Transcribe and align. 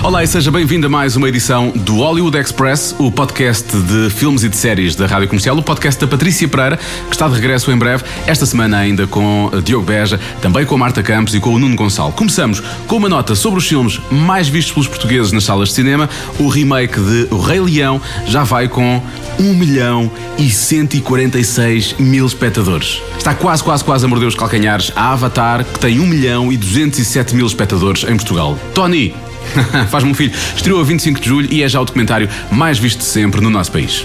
Olá 0.00 0.22
e 0.22 0.26
seja 0.28 0.50
bem-vindo 0.50 0.86
a 0.86 0.90
mais 0.90 1.16
uma 1.16 1.28
edição 1.28 1.70
do 1.70 1.96
Hollywood 1.96 2.38
Express, 2.38 2.94
o 2.98 3.10
podcast 3.10 3.76
de 3.76 4.08
filmes 4.10 4.44
e 4.44 4.48
de 4.48 4.56
séries 4.56 4.94
da 4.94 5.06
Rádio 5.06 5.26
Comercial, 5.26 5.58
o 5.58 5.62
podcast 5.62 6.00
da 6.00 6.06
Patrícia 6.06 6.46
Pereira, 6.46 6.76
que 6.76 7.14
está 7.14 7.28
de 7.28 7.34
regresso 7.34 7.70
em 7.72 7.76
breve, 7.76 8.04
esta 8.26 8.46
semana 8.46 8.78
ainda 8.78 9.08
com 9.08 9.50
Diogo 9.62 9.84
Beja, 9.84 10.18
também 10.40 10.64
com 10.64 10.76
a 10.76 10.78
Marta 10.78 11.02
Campos 11.02 11.34
e 11.34 11.40
com 11.40 11.52
o 11.52 11.58
Nuno 11.58 11.74
Gonçalo. 11.74 12.12
Começamos 12.12 12.60
com 12.86 12.96
uma 12.96 13.08
nota 13.08 13.34
sobre 13.34 13.58
os 13.58 13.66
filmes 13.66 14.00
mais 14.10 14.48
vistos 14.48 14.72
pelos 14.72 14.88
portugueses 14.88 15.32
nas 15.32 15.44
salas 15.44 15.70
de 15.70 15.74
cinema. 15.74 16.08
O 16.38 16.48
remake 16.48 16.98
de 16.98 17.26
O 17.30 17.40
Rei 17.40 17.60
Leão 17.60 18.00
já 18.24 18.44
vai 18.44 18.68
com 18.68 19.02
1 19.38 19.54
milhão 19.54 20.10
e 20.38 20.48
146 20.48 21.96
mil 21.98 22.24
espectadores. 22.24 23.02
Está 23.16 23.34
quase, 23.34 23.64
quase, 23.64 23.84
quase 23.84 24.04
a 24.04 24.08
morder 24.08 24.28
os 24.28 24.36
calcanhares 24.36 24.92
a 24.94 25.12
Avatar, 25.12 25.64
que 25.64 25.80
tem 25.80 25.98
1 25.98 26.06
milhão 26.06 26.52
e 26.52 26.56
207 26.56 27.34
mil 27.34 27.46
espectadores 27.46 28.04
em 28.04 28.16
Portugal. 28.16 28.56
Tony, 28.72 29.12
Faz-me 29.90 30.10
um 30.10 30.14
filho. 30.14 30.32
Estreou 30.54 30.80
a 30.80 30.84
25 30.84 31.20
de 31.20 31.28
julho 31.28 31.48
e 31.50 31.62
é 31.62 31.68
já 31.68 31.80
o 31.80 31.84
documentário 31.84 32.28
mais 32.50 32.78
visto 32.78 32.98
de 32.98 33.04
sempre 33.04 33.40
no 33.40 33.50
nosso 33.50 33.72
país. 33.72 34.04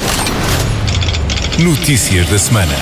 Notícias 1.59 2.27
da 2.27 2.37
semana. 2.37 2.73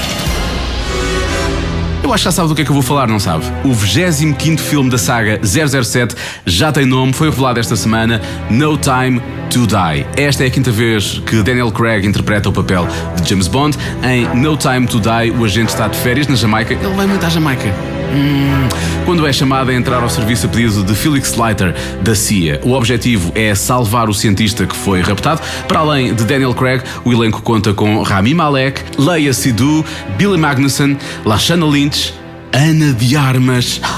Eu 2.03 2.13
acho 2.13 2.23
que 2.23 2.25
já 2.25 2.31
sabe 2.31 2.49
do 2.49 2.55
que 2.55 2.61
é 2.61 2.66
que 2.66 2.71
eu 2.71 2.73
vou 2.73 2.83
falar, 2.83 3.07
não 3.07 3.19
sabe? 3.19 3.45
O 3.63 3.73
25 3.73 4.59
filme 4.59 4.89
da 4.89 4.97
saga 4.97 5.39
007 5.43 6.16
já 6.45 6.71
tem 6.71 6.85
nome, 6.85 7.13
foi 7.13 7.29
revelado 7.29 7.59
esta 7.59 7.75
semana: 7.75 8.21
No 8.49 8.77
Time 8.77 9.21
to 9.49 9.67
Die. 9.67 10.05
Esta 10.17 10.43
é 10.43 10.47
a 10.47 10.49
quinta 10.49 10.71
vez 10.71 11.21
que 11.25 11.41
Daniel 11.43 11.71
Craig 11.71 12.05
interpreta 12.05 12.49
o 12.49 12.52
papel 12.52 12.88
de 13.21 13.30
James 13.30 13.47
Bond. 13.47 13.77
Em 14.03 14.25
No 14.36 14.58
Time 14.58 14.88
to 14.88 14.99
Die, 14.99 15.31
o 15.38 15.45
agente 15.45 15.69
está 15.69 15.88
de 15.88 15.97
férias 15.97 16.27
na 16.27 16.36
Jamaica. 16.36 16.73
Ele 16.73 16.95
vai 16.95 17.05
muito 17.05 17.25
à 17.25 17.30
Jamaica. 17.30 18.00
Hum, 18.14 18.67
quando 19.06 19.26
é 19.26 19.31
chamado 19.31 19.72
a 19.72 19.73
entrar 19.73 20.04
ao 20.04 20.09
serviço 20.09 20.45
a 20.45 20.50
pedido 20.50 20.84
de 20.84 20.94
Felix 20.94 21.36
Leiter, 21.36 21.73
da 22.02 22.14
CIA. 22.14 22.59
O 22.64 22.73
objetivo 22.73 23.31
é 23.36 23.56
salvar 23.56 24.09
o 24.09 24.14
cientista 24.14 24.66
que 24.66 24.76
foi 24.76 25.02
raptado. 25.02 25.42
Para 25.67 25.80
além 25.80 26.14
de 26.14 26.26
Daniel 26.26 26.54
Craig, 26.54 26.84
o 27.06 27.14
elenco 27.14 27.42
conta 27.42 27.73
com 27.73 28.02
Rami 28.02 28.34
Malek, 28.34 28.82
Leia 28.98 29.34
Sidhu, 29.34 29.86
Billy 30.17 30.38
Magnussen, 30.38 30.98
Lashana 31.26 31.66
Lynch, 31.66 32.14
Ana 32.52 32.94
de 32.94 33.16
Armas. 33.16 33.80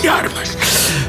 De 0.00 0.08
Armas! 0.08 0.56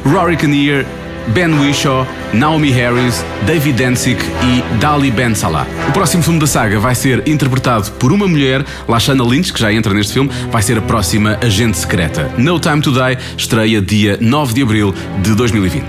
Rory 0.06 0.38
Kinnear, 0.38 0.86
Ben 1.28 1.52
Whishaw, 1.60 2.08
Naomi 2.34 2.72
Harris, 2.72 3.24
David 3.46 3.84
Danzig 3.84 4.20
e 4.22 4.80
Dali 4.80 5.12
Ben 5.12 5.34
Salah. 5.34 5.66
O 5.88 5.92
próximo 5.92 6.24
filme 6.24 6.40
da 6.40 6.48
saga 6.48 6.80
vai 6.80 6.94
ser 6.94 7.28
interpretado 7.28 7.92
por 7.94 8.12
uma 8.12 8.28
mulher, 8.28 8.66
Lashana 8.88 9.24
Lynch, 9.24 9.54
que 9.54 9.60
já 9.60 9.72
entra 9.72 9.94
neste 9.94 10.14
filme, 10.14 10.30
vai 10.52 10.62
ser 10.62 10.78
a 10.78 10.82
próxima 10.82 11.38
agente 11.42 11.78
secreta. 11.78 12.32
No 12.38 12.60
Time 12.60 12.82
to 12.82 12.92
Die 12.92 13.18
estreia 13.38 13.82
dia 13.82 14.18
9 14.20 14.54
de 14.54 14.62
abril 14.62 14.94
de 15.22 15.34
2020. 15.36 15.84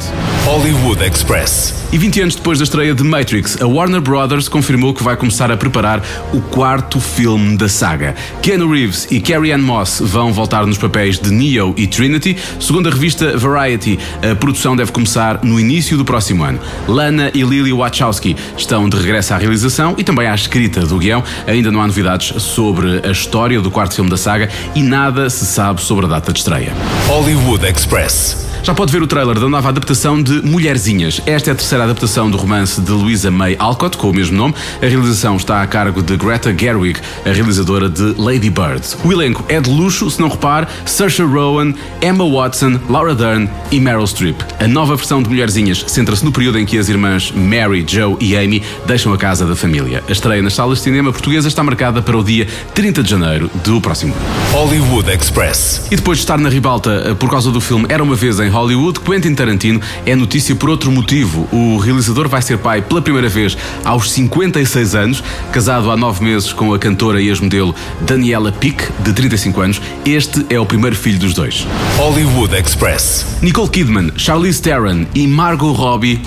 Hollywood 0.45 1.05
Express. 1.05 1.75
E 1.91 1.99
20 1.99 2.21
anos 2.21 2.37
depois 2.37 2.59
da 2.59 2.65
estreia 2.65 2.95
de 2.95 3.03
Matrix, 3.03 3.61
a 3.61 3.67
Warner 3.67 4.01
Brothers 4.01 4.47
confirmou 4.47 4.93
que 4.93 5.03
vai 5.03 5.17
começar 5.17 5.51
a 5.51 5.57
preparar 5.57 6.03
o 6.33 6.41
quarto 6.41 7.01
filme 7.01 7.57
da 7.57 7.69
saga. 7.69 8.15
Keanu 8.43 8.71
Reeves 8.71 9.09
e 9.11 9.21
Carrie 9.21 9.53
Ann 9.53 9.63
Moss 9.63 10.01
vão 10.05 10.33
voltar 10.33 10.67
nos 10.67 10.77
papéis 10.77 11.19
de 11.19 11.31
Neo 11.31 11.75
e 11.79 11.87
Trinity. 11.87 12.37
Segundo 12.61 12.89
a 12.89 12.93
revista 12.93 13.37
Variety, 13.37 13.99
a 14.31 14.35
produção 14.35 14.77
deve 14.77 14.93
começar 14.93 15.41
no 15.43 15.59
início 15.59 15.97
do 15.97 16.05
próximo 16.05 16.28
ano. 16.43 16.61
Lana 16.87 17.31
e 17.35 17.43
Lily 17.43 17.73
Wachowski 17.73 18.37
estão 18.57 18.89
de 18.89 18.97
regresso 18.97 19.35
à 19.35 19.39
realização 19.39 19.95
e 19.99 20.05
também 20.05 20.27
à 20.27 20.35
escrita 20.35 20.81
do 20.81 20.99
guião. 20.99 21.23
Ainda 21.47 21.71
não 21.71 21.81
há 21.81 21.87
novidades 21.87 22.43
sobre 22.43 23.01
a 23.07 23.11
história 23.11 23.61
do 23.61 23.71
quarto 23.71 23.95
filme 23.95 24.11
da 24.11 24.17
saga 24.17 24.49
e 24.75 24.83
nada 24.83 25.29
se 25.31 25.47
sabe 25.47 25.81
sobre 25.81 26.07
a 26.07 26.09
data 26.09 26.33
de 26.33 26.39
estreia. 26.39 26.73
Hollywood 27.07 27.67
Express. 27.67 28.48
Já 28.69 28.75
pode 28.75 28.93
ver 28.93 29.03
o 29.03 29.07
trailer 29.07 29.41
da 29.41 29.49
nova 29.49 29.71
adaptação 29.71 30.23
de 30.23 30.43
Mulherzinhas. 30.43 31.23
Esta 31.25 31.49
é 31.49 31.53
a 31.55 31.57
terceira 31.57 31.85
adaptação 31.85 32.31
do 32.31 32.37
romance 32.37 32.79
de 32.79 32.93
Louisa 32.93 33.31
May 33.31 33.57
Alcott, 33.59 33.97
com 33.97 34.11
o 34.11 34.13
mesmo 34.13 34.37
nome. 34.37 34.55
A 34.83 34.87
realização 34.87 35.37
está 35.37 35.63
a 35.63 35.67
cargo 35.67 36.03
de 36.03 36.19
Greta 36.19 36.55
Gerwig, 36.55 37.01
a 37.25 37.31
realizadora 37.31 37.89
de 37.89 38.15
Lady 38.19 38.51
Bird. 38.51 38.83
O 39.03 39.11
elenco 39.11 39.43
é 39.49 39.59
de 39.59 39.71
luxo, 39.71 40.11
se 40.11 40.21
não 40.21 40.29
repare, 40.29 40.67
Saoirse 40.85 41.23
Rowan, 41.23 41.73
Emma 42.03 42.29
Watson, 42.29 42.79
Laura 42.91 43.15
Dern 43.15 43.49
e 43.73 43.81
Meryl 43.81 44.07
Streep. 44.07 44.39
A 44.61 44.69
nova 44.69 44.97
versão 44.97 45.23
de 45.23 45.31
Mulherzinhas 45.31 45.87
centra-se 45.87 46.23
no 46.23 46.31
período 46.31 46.59
em 46.59 46.67
que 46.67 46.77
as 46.77 46.91
irmãs 46.91 47.33
Mary, 47.33 47.87
Joe 47.89 48.19
e 48.21 48.37
Amy 48.37 48.63
deixam 48.85 49.15
a 49.15 49.17
casa 49.17 49.47
da 49.47 49.57
família. 49.57 50.05
A 50.07 50.13
estreia 50.13 50.43
nas 50.43 50.53
salas 50.53 50.77
de 50.77 50.85
cinema 50.85 51.11
portuguesas 51.11 51.51
está 51.51 51.63
marcada 51.63 52.03
para 52.03 52.19
o 52.19 52.23
dia 52.23 52.47
30 52.75 53.03
de 53.03 53.09
janeiro 53.09 53.51
do 53.65 53.81
próximo 53.81 54.13
ano. 54.13 54.27
Hollywood 54.53 55.11
Express. 55.11 55.87
E 55.91 55.97
depois 55.97 56.19
de 56.19 56.25
estar 56.25 56.37
na 56.37 56.51
ribalta 56.51 56.91
eh, 57.07 57.15
por 57.15 57.31
causa 57.31 57.51
do 57.51 57.63
filme 57.63 57.87
Era 57.89 58.03
uma 58.03 58.15
Vez 58.15 58.39
em 58.41 58.58
Hollywood, 58.59 58.99
Quentin 59.01 59.37
Tarantino 59.37 59.81
é 60.05 60.17
notícia 60.17 60.53
por 60.53 60.69
outro 60.69 60.91
motivo. 60.91 61.49
O 61.53 61.79
realizador 61.79 62.29
vai 62.29 62.43
ser 62.43 62.59
pai 62.59 62.83
pela 62.83 63.01
primeira 63.01 63.29
vez 63.29 63.57
aos 63.85 64.11
56 64.11 64.97
anos, 64.97 65.23
casado 65.53 65.93
há 65.93 65.97
nove 65.97 66.25
meses 66.25 66.53
com 66.53 66.75
a 66.75 66.79
cantora 66.79 67.23
e 67.23 67.29
ex-modelo 67.29 67.73
Daniela 68.01 68.51
Pick, 68.51 68.83
de 68.99 69.13
35 69.13 69.61
anos. 69.61 69.83
Este 70.05 70.45
é 70.51 70.59
o 70.59 70.67
primeiro 70.67 70.97
filho 70.97 71.21
dos 71.21 71.35
dois. 71.35 71.67
Hollywood 71.97 72.53
Express. 72.57 73.39
Nicole 73.41 73.69
Kidman, 73.69 74.11
Charlize 74.17 74.61
Theron 74.61 75.07
e 75.15 75.29
Margot 75.29 75.73
Robbie 75.73 76.21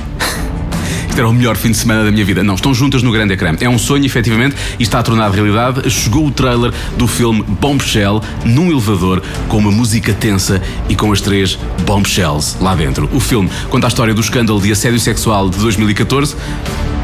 era 1.21 1.29
o 1.29 1.33
melhor 1.33 1.55
fim 1.55 1.69
de 1.69 1.77
semana 1.77 2.03
da 2.03 2.11
minha 2.11 2.25
vida. 2.25 2.43
Não, 2.43 2.55
estão 2.55 2.73
juntas 2.73 3.03
no 3.03 3.11
grande 3.11 3.33
ecrã. 3.33 3.55
É 3.61 3.69
um 3.69 3.77
sonho, 3.77 4.03
efetivamente, 4.03 4.55
e 4.79 4.83
está 4.83 5.03
tornado 5.03 5.33
realidade. 5.33 5.87
Chegou 5.89 6.25
o 6.25 6.31
trailer 6.31 6.73
do 6.97 7.07
filme 7.07 7.43
Bombshell 7.43 8.21
num 8.43 8.71
elevador 8.71 9.21
com 9.47 9.57
uma 9.57 9.71
música 9.71 10.13
tensa 10.13 10.61
e 10.89 10.95
com 10.95 11.11
as 11.11 11.21
três 11.21 11.59
Bombshells 11.85 12.57
lá 12.59 12.73
dentro. 12.73 13.07
O 13.13 13.19
filme 13.19 13.49
conta 13.69 13.85
a 13.85 13.89
história 13.89 14.15
do 14.15 14.21
escândalo 14.21 14.59
de 14.59 14.71
assédio 14.71 14.99
sexual 14.99 15.47
de 15.49 15.59
2014. 15.59 16.35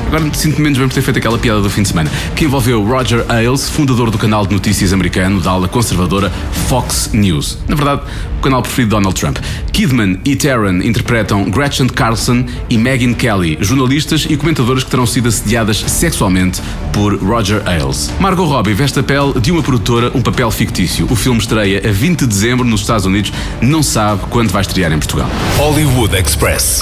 Agora 0.08 0.34
sinto 0.34 0.62
menos 0.62 0.78
bem 0.78 0.88
por 0.88 0.94
ter 0.94 1.02
feito 1.02 1.18
aquela 1.18 1.38
piada 1.38 1.60
do 1.60 1.70
fim 1.70 1.82
de 1.82 1.90
semana, 1.90 2.10
que 2.34 2.46
envolveu 2.46 2.82
Roger 2.82 3.26
Ailes, 3.28 3.70
fundador 3.70 4.10
do 4.10 4.18
canal 4.18 4.48
de 4.48 4.54
notícias 4.54 4.94
americano 4.94 5.42
da 5.42 5.52
ala 5.52 5.68
conservadora 5.68 6.32
Fox 6.70 7.10
News. 7.12 7.58
Na 7.68 7.76
verdade, 7.76 8.04
o 8.38 8.42
canal 8.42 8.62
preferido 8.62 8.90
de 8.90 8.96
Donald 8.96 9.20
Trump. 9.20 9.38
Kidman 9.74 10.18
e 10.24 10.36
Taron 10.36 10.82
interpretam 10.82 11.50
Gretchen 11.50 11.88
Carlson 11.88 12.46
e 12.70 12.78
Megan 12.78 13.14
Kelly, 13.14 13.58
jornalistas 13.60 14.26
e 14.30 14.38
comentadoras 14.38 14.86
que 14.86 14.90
terão 14.90 15.06
sido 15.06 15.28
assediadas 15.28 15.78
sexualmente 15.78 16.62
por 16.94 17.16
Roger 17.22 17.62
Ailes. 17.68 18.10
Margot 18.20 18.46
Robbie 18.46 18.74
veste 18.74 19.00
a 19.00 19.04
pele 19.04 19.40
de 19.42 19.52
uma 19.52 19.62
produtora, 19.62 20.10
um 20.16 20.22
papel 20.22 20.50
fictício. 20.52 21.06
O 21.12 21.16
filme 21.18 21.40
estreia 21.40 21.82
a 21.86 21.92
20 21.92 22.22
de 22.22 22.28
dezembro 22.28 22.66
nos 22.66 22.82
Estados 22.82 23.06
Unidos, 23.06 23.34
não 23.62 23.84
sabe 23.84 24.22
quando 24.30 24.52
vai 24.52 24.62
estrear 24.62 24.92
em 24.94 25.00
Portugal. 25.00 25.30
Hollywood 25.58 26.16
Express. 26.16 26.82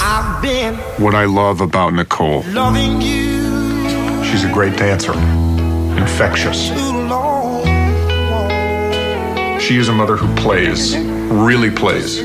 What 0.98 1.16
I 1.16 1.26
love 1.26 1.60
about 1.60 1.92
Nicole. 1.92 2.44
She's 4.36 4.44
a 4.44 4.52
great 4.52 4.76
dancer. 4.76 5.14
Infectious. 5.14 6.66
She 9.64 9.78
is 9.78 9.88
a 9.88 9.94
mother 9.94 10.16
who 10.18 10.34
plays, 10.34 10.94
really 10.94 11.70
plays. 11.70 12.20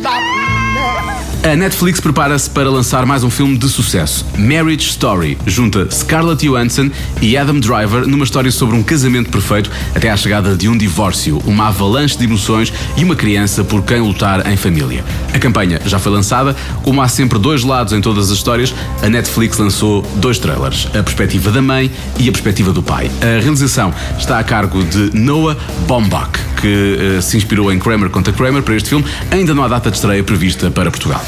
A 1.43 1.55
Netflix 1.55 1.99
prepara-se 1.99 2.47
para 2.47 2.69
lançar 2.69 3.03
mais 3.03 3.23
um 3.23 3.29
filme 3.31 3.57
de 3.57 3.67
sucesso. 3.67 4.23
Marriage 4.37 4.87
Story 4.89 5.39
junta 5.47 5.89
Scarlett 5.89 6.45
Johansson 6.45 6.91
e 7.19 7.35
Adam 7.35 7.59
Driver 7.59 8.07
numa 8.07 8.23
história 8.23 8.51
sobre 8.51 8.75
um 8.75 8.83
casamento 8.83 9.31
perfeito 9.31 9.71
até 9.95 10.11
à 10.11 10.15
chegada 10.15 10.55
de 10.55 10.69
um 10.69 10.77
divórcio, 10.77 11.41
uma 11.47 11.69
avalanche 11.69 12.15
de 12.15 12.25
emoções 12.25 12.71
e 12.95 13.03
uma 13.03 13.15
criança 13.15 13.63
por 13.63 13.81
quem 13.81 14.01
lutar 14.01 14.45
em 14.51 14.55
família. 14.55 15.03
A 15.33 15.39
campanha 15.39 15.81
já 15.83 15.97
foi 15.97 16.11
lançada, 16.11 16.55
como 16.83 17.01
há 17.01 17.07
sempre 17.07 17.39
dois 17.39 17.63
lados 17.63 17.91
em 17.91 18.01
todas 18.01 18.29
as 18.29 18.37
histórias, 18.37 18.71
a 19.01 19.09
Netflix 19.09 19.57
lançou 19.57 20.03
dois 20.17 20.37
trailers, 20.37 20.87
a 20.93 21.01
perspectiva 21.01 21.49
da 21.49 21.61
mãe 21.61 21.89
e 22.19 22.29
a 22.29 22.31
perspectiva 22.31 22.71
do 22.71 22.83
pai. 22.83 23.09
A 23.19 23.41
realização 23.41 23.91
está 24.15 24.37
a 24.37 24.43
cargo 24.43 24.83
de 24.83 25.09
Noah 25.17 25.57
Baumbach, 25.87 26.39
que 26.61 27.17
uh, 27.17 27.21
se 27.21 27.37
inspirou 27.37 27.71
em 27.71 27.79
Kramer 27.79 28.09
contra 28.09 28.31
Kramer 28.31 28.61
para 28.61 28.75
este 28.75 28.89
filme. 28.89 29.05
Ainda 29.31 29.53
não 29.53 29.63
há 29.63 29.67
data 29.67 29.89
de 29.89 29.97
estreia 29.97 30.23
prevista 30.23 30.69
para 30.69 30.91
Portugal. 30.91 31.21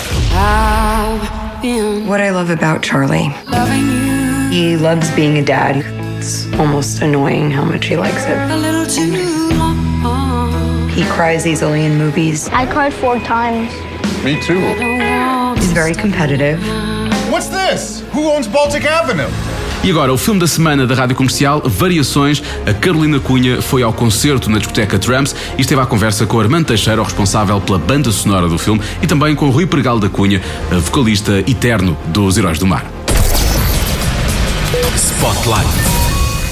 What 2.08 2.22
I 2.22 2.32
love 2.32 2.52
about 2.52 2.86
Charlie, 2.86 3.32
he 4.52 4.76
loves 4.78 5.10
being 5.12 5.40
a 5.40 5.42
dad. 5.42 5.84
It's 6.18 6.48
almost 6.60 7.02
annoying 7.02 7.52
how 7.52 7.64
much 7.66 7.86
he 7.86 7.96
likes 7.96 8.26
it. 8.28 8.38
He 10.94 11.04
cries 11.06 11.48
easily 11.48 11.86
in 11.86 11.98
movies. 11.98 12.50
I 12.50 12.66
cried 12.66 12.94
four 12.94 13.20
times. 13.20 13.72
Me 14.24 14.40
too. 14.42 14.60
He's 15.56 15.72
very 15.72 15.96
competitive. 15.96 16.62
What's 17.32 17.48
this? 17.48 18.04
Who 18.12 18.30
owns 18.30 18.48
Baltic 18.48 18.86
Avenue? 18.86 19.30
E 19.84 19.92
agora, 19.92 20.14
o 20.14 20.18
filme 20.18 20.40
da 20.40 20.48
semana 20.48 20.88
da 20.88 20.96
Rádio 20.96 21.14
Comercial, 21.14 21.62
Variações. 21.66 22.42
A 22.66 22.74
Carolina 22.74 23.20
Cunha 23.20 23.62
foi 23.62 23.84
ao 23.84 23.92
concerto 23.92 24.50
na 24.50 24.58
discoteca 24.58 24.98
Trams 24.98 25.36
e 25.58 25.62
esteve 25.62 25.82
à 25.82 25.86
conversa 25.86 26.26
com 26.26 26.40
Armando 26.40 26.68
Teixeira, 26.68 27.02
o 27.02 27.04
responsável 27.04 27.60
pela 27.60 27.78
banda 27.78 28.10
sonora 28.10 28.48
do 28.48 28.58
filme, 28.58 28.82
e 29.02 29.08
também 29.08 29.36
com 29.36 29.50
Rui 29.50 29.66
Pregal 29.66 30.00
da 30.00 30.08
Cunha, 30.08 30.42
vocalista 30.72 31.40
eterno 31.40 31.98
dos 32.08 32.38
Heróis 32.38 32.58
do 32.58 32.66
Mar. 32.66 32.86
Spotlight. 34.96 35.68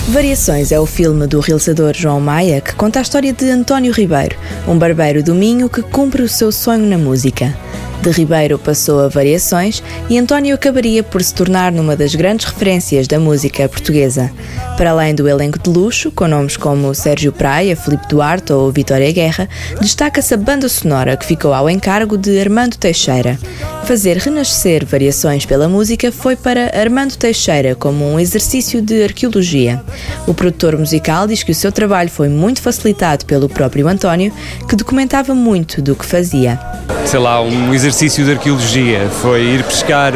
Variações 0.10 0.74
é 0.74 0.80
o 0.80 0.86
filme 0.86 1.26
do 1.26 1.40
realizador 1.40 1.94
João 1.94 2.20
Maia 2.20 2.60
que 2.60 2.76
conta 2.76 3.00
a 3.00 3.02
história 3.02 3.32
de 3.32 3.50
António 3.50 3.94
Ribeiro, 3.94 4.36
um 4.68 4.78
barbeiro 4.78 5.24
do 5.24 5.34
Minho 5.34 5.70
que 5.70 5.82
cumpre 5.82 6.22
o 6.22 6.28
seu 6.28 6.52
sonho 6.52 6.86
na 6.86 6.98
música. 6.98 7.56
De 8.02 8.10
Ribeiro 8.10 8.58
passou 8.58 9.00
a 9.00 9.08
Variações 9.08 9.84
e 10.10 10.18
António 10.18 10.56
acabaria 10.56 11.04
por 11.04 11.22
se 11.22 11.36
tornar 11.36 11.72
numa 11.72 11.96
das 11.96 12.16
grandes 12.16 12.48
referências 12.48 13.08
da 13.08 13.20
música 13.20 13.70
portuguesa. 13.70 14.32
Para 14.76 14.90
além 14.90 15.14
do 15.14 15.30
elenco 15.30 15.60
de 15.60 15.70
luxo, 15.70 16.12
com 16.12 16.28
nomes 16.28 16.58
como 16.58 16.96
Sérgio 16.96 17.32
Praia, 17.32 17.76
Filipe 17.76 18.08
Duarte 18.08 18.54
ou 18.54 18.72
Vitória 18.72 19.12
Guerra, 19.12 19.48
destaca-se 19.80 20.34
a 20.34 20.38
banda 20.38 20.68
sonora 20.68 21.16
que 21.16 21.28
ficou 21.28 21.54
ao 21.54 21.70
encargo 21.70 22.18
de 22.18 22.40
Armando 22.40 22.76
Teixeira. 22.76 23.38
Fazer 23.86 24.18
renascer 24.18 24.86
variações 24.86 25.46
pela 25.46 25.68
música 25.68 26.12
foi 26.12 26.36
para 26.36 26.72
Armando 26.80 27.18
Teixeira 27.18 27.76
como 27.76 28.06
um 28.06 28.20
exercício 28.20 28.82
de 28.82 29.04
arqueologia. 29.04 29.84
O 30.26 30.34
produtor 30.34 30.78
musical 30.78 31.28
diz 31.28 31.44
que 31.44 31.52
o 31.52 31.56
seu 31.56 31.72
trabalho 31.72 32.10
foi 32.10 32.30
muito 32.30 32.62
facilitado 32.62 33.26
pelo 33.26 33.50
próprio 33.50 33.88
António, 33.88 34.32
que 34.70 34.76
documentava 34.76 35.34
muito 35.34 35.82
do 35.82 35.96
que 35.96 36.06
fazia. 36.06 36.60
Sei 37.06 37.20
lá, 37.20 37.42
um 37.42 37.74
exercício 37.74 38.24
de 38.24 38.32
arqueologia, 38.32 39.10
foi 39.22 39.42
ir 39.42 39.64
pescar 39.64 40.14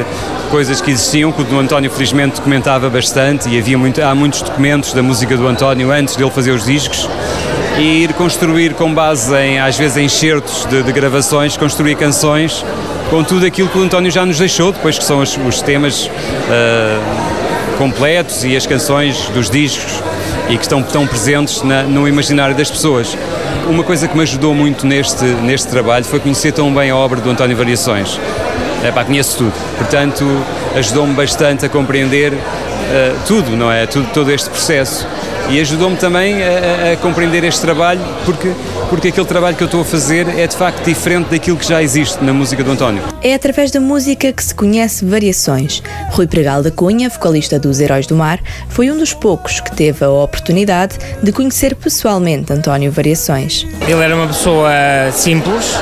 coisas 0.49 0.79
que 0.79 0.91
existiam, 0.91 1.31
que 1.31 1.41
o 1.41 1.59
António 1.59 1.89
felizmente 1.89 2.35
documentava 2.35 2.89
bastante 2.89 3.49
e 3.49 3.57
havia 3.59 3.77
muito, 3.77 4.01
há 4.01 4.15
muitos 4.15 4.41
documentos 4.41 4.93
da 4.93 5.03
música 5.03 5.35
do 5.35 5.47
António 5.47 5.91
antes 5.91 6.15
dele 6.15 6.31
fazer 6.31 6.51
os 6.51 6.65
discos 6.65 7.09
e 7.77 8.03
ir 8.03 8.13
construir 8.13 8.73
com 8.75 8.93
base 8.93 9.35
em, 9.35 9.59
às 9.59 9.77
vezes, 9.77 9.97
em 9.97 10.05
enxertos 10.05 10.65
de, 10.65 10.83
de 10.83 10.91
gravações, 10.93 11.57
construir 11.57 11.95
canções 11.95 12.63
com 13.09 13.23
tudo 13.23 13.45
aquilo 13.45 13.69
que 13.69 13.77
o 13.77 13.83
António 13.83 14.11
já 14.11 14.25
nos 14.25 14.39
deixou, 14.39 14.71
depois 14.71 14.97
que 14.97 15.03
são 15.03 15.19
os, 15.19 15.37
os 15.37 15.61
temas 15.61 16.05
uh, 16.05 17.77
completos 17.77 18.43
e 18.43 18.55
as 18.55 18.65
canções 18.65 19.29
dos 19.29 19.49
discos 19.49 20.01
e 20.49 20.57
que 20.57 20.63
estão 20.63 20.81
tão 20.81 21.05
presentes 21.07 21.61
na, 21.61 21.83
no 21.83 22.07
imaginário 22.07 22.55
das 22.55 22.69
pessoas. 22.69 23.17
Uma 23.67 23.83
coisa 23.83 24.07
que 24.07 24.15
me 24.15 24.23
ajudou 24.23 24.53
muito 24.53 24.85
neste, 24.85 25.23
neste 25.23 25.67
trabalho 25.67 26.05
foi 26.05 26.19
conhecer 26.19 26.51
tão 26.51 26.73
bem 26.73 26.89
a 26.91 26.95
obra 26.95 27.19
do 27.19 27.29
António 27.29 27.57
Variações. 27.57 28.19
É, 28.83 28.91
pá, 28.91 29.03
conheço 29.03 29.37
tudo. 29.37 29.53
Portanto, 29.77 30.25
ajudou-me 30.75 31.13
bastante 31.13 31.65
a 31.65 31.69
compreender 31.69 32.33
uh, 32.33 32.37
tudo, 33.25 33.55
não 33.55 33.71
é? 33.71 33.85
Tudo, 33.87 34.07
todo 34.13 34.31
este 34.31 34.49
processo 34.49 35.07
e 35.49 35.59
ajudou-me 35.59 35.95
também 35.95 36.41
a, 36.43 36.93
a, 36.93 36.97
compreender 36.97 37.43
este 37.43 37.61
trabalho 37.61 38.01
porque, 38.25 38.51
porque 38.89 39.09
aquele 39.09 39.25
trabalho 39.25 39.55
que 39.55 39.63
eu 39.63 39.65
estou 39.65 39.81
a 39.81 39.85
fazer 39.85 40.27
é 40.37 40.47
de 40.47 40.55
facto 40.55 40.83
diferente 40.83 41.29
daquilo 41.29 41.57
que 41.57 41.67
já 41.67 41.81
existe 41.81 42.23
na 42.23 42.33
música 42.33 42.63
do 42.63 42.71
António. 42.71 43.01
É 43.21 43.33
através 43.33 43.71
da 43.71 43.79
música 43.79 44.31
que 44.31 44.43
se 44.43 44.53
conhece 44.53 45.05
variações. 45.05 45.81
Rui 46.11 46.27
Pregal 46.27 46.61
da 46.61 46.71
Cunha, 46.71 47.09
vocalista 47.09 47.59
dos 47.59 47.79
Heróis 47.79 48.07
do 48.07 48.15
Mar, 48.15 48.39
foi 48.69 48.91
um 48.91 48.97
dos 48.97 49.13
poucos 49.13 49.59
que 49.59 49.75
teve 49.75 50.03
a 50.03 50.09
oportunidade 50.09 50.97
de 51.21 51.31
conhecer 51.31 51.75
pessoalmente 51.75 52.53
António 52.53 52.91
Variações. 52.91 53.65
Ele 53.87 54.03
era 54.03 54.15
uma 54.15 54.27
pessoa 54.27 54.71
simples, 55.11 55.75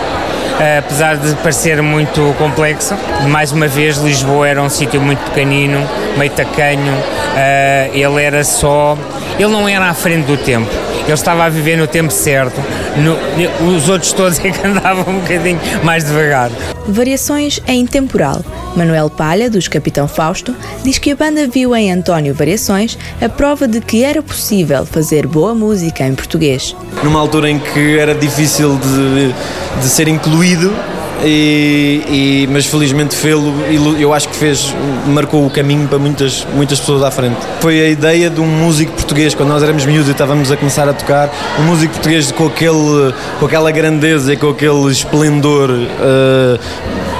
apesar 0.77 1.17
de 1.17 1.33
parecer 1.35 1.81
muito 1.81 2.33
complexo. 2.37 2.95
Mais 3.29 3.51
uma 3.51 3.67
vez, 3.67 3.97
Lisboa 3.97 4.47
era 4.47 4.61
um 4.61 4.69
sítio 4.69 5.01
muito 5.01 5.19
pequenino, 5.29 5.87
meio 6.17 6.31
tacanho, 6.31 6.93
eh, 7.35 7.89
ele 7.93 8.21
era 8.21 8.43
só. 8.43 8.97
Ele 9.37 9.51
não 9.51 9.67
era 9.67 9.89
à 9.89 9.93
frente 9.93 10.25
do 10.25 10.37
tempo, 10.37 10.69
ele 11.03 11.13
estava 11.13 11.45
a 11.45 11.49
viver 11.49 11.77
no 11.77 11.87
tempo 11.87 12.11
certo. 12.11 12.61
No, 12.97 13.75
os 13.75 13.89
outros 13.89 14.13
todos 14.13 14.39
é 14.43 14.51
que 14.51 14.65
andavam 14.65 15.15
um 15.15 15.19
bocadinho 15.19 15.59
mais 15.83 16.03
devagar. 16.03 16.51
Variações 16.87 17.59
é 17.65 17.73
intemporal. 17.73 18.43
Manuel 18.75 19.09
Palha, 19.09 19.49
dos 19.49 19.67
Capitão 19.67 20.07
Fausto, 20.07 20.55
diz 20.83 20.97
que 20.97 21.11
a 21.11 21.15
banda 21.15 21.47
viu 21.47 21.75
em 21.75 21.91
António 21.91 22.33
Variações 22.33 22.97
a 23.21 23.29
prova 23.29 23.67
de 23.67 23.79
que 23.79 24.03
era 24.03 24.21
possível 24.21 24.85
fazer 24.85 25.27
boa 25.27 25.53
música 25.53 26.05
em 26.05 26.15
português. 26.15 26.75
Numa 27.03 27.19
altura 27.19 27.49
em 27.49 27.59
que 27.59 27.97
era 27.97 28.15
difícil 28.15 28.77
de, 28.77 29.81
de 29.81 29.87
ser 29.87 30.07
incluído 30.07 30.73
e, 31.23 32.45
e, 32.45 32.49
mas 32.51 32.65
felizmente 32.65 33.15
fê-lo, 33.15 33.53
eu 33.99 34.13
acho 34.13 34.27
que 34.29 34.35
fez, 34.35 34.73
marcou 35.07 35.45
o 35.45 35.49
caminho 35.49 35.87
para 35.87 35.97
muitas, 35.97 36.45
muitas 36.53 36.79
pessoas 36.79 37.03
à 37.03 37.11
frente. 37.11 37.37
Foi 37.59 37.81
a 37.81 37.89
ideia 37.89 38.29
de 38.29 38.41
um 38.41 38.45
músico 38.45 38.91
português, 38.91 39.33
quando 39.33 39.49
nós 39.49 39.63
éramos 39.63 39.85
miúdos 39.85 40.07
e 40.09 40.11
estávamos 40.11 40.51
a 40.51 40.57
começar 40.57 40.87
a 40.87 40.93
tocar, 40.93 41.29
um 41.59 41.63
músico 41.63 41.93
português 41.93 42.31
com, 42.31 42.47
aquele, 42.47 43.13
com 43.39 43.45
aquela 43.45 43.71
grandeza 43.71 44.33
e 44.33 44.37
com 44.37 44.49
aquele 44.49 44.91
esplendor 44.91 45.69
uh, 45.69 46.59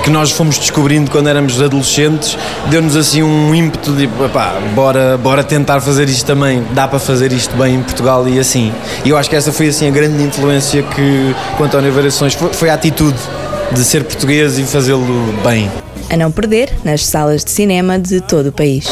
que 0.03 0.09
nós 0.09 0.31
fomos 0.31 0.57
descobrindo 0.57 1.09
quando 1.09 1.29
éramos 1.29 1.61
adolescentes, 1.61 2.37
deu-nos 2.69 2.97
assim 2.97 3.23
um 3.23 3.55
ímpeto 3.55 3.93
de, 3.93 4.07
pá, 4.33 4.55
bora, 4.75 5.17
bora 5.17 5.43
tentar 5.43 5.79
fazer 5.79 6.09
isto 6.09 6.25
também, 6.25 6.61
dá 6.71 6.87
para 6.87 6.99
fazer 6.99 7.31
isto 7.31 7.55
bem 7.55 7.75
em 7.75 7.81
Portugal 7.81 8.27
e 8.27 8.37
assim. 8.37 8.73
E 9.05 9.09
eu 9.09 9.17
acho 9.17 9.29
que 9.29 9.35
essa 9.35 9.53
foi 9.53 9.69
assim 9.69 9.87
a 9.87 9.91
grande 9.91 10.21
influência 10.21 10.83
que, 10.83 11.35
com 11.57 11.63
António 11.63 11.91
Variações, 11.93 12.33
foi, 12.33 12.51
foi 12.51 12.69
a 12.69 12.73
atitude 12.73 13.17
de 13.73 13.83
ser 13.83 14.03
português 14.03 14.57
e 14.59 14.63
fazê-lo 14.63 15.33
bem. 15.43 15.69
A 16.09 16.17
não 16.17 16.31
perder 16.31 16.71
nas 16.83 17.05
salas 17.05 17.43
de 17.43 17.51
cinema 17.51 17.97
de 17.97 18.21
todo 18.21 18.47
o 18.47 18.51
país. 18.51 18.87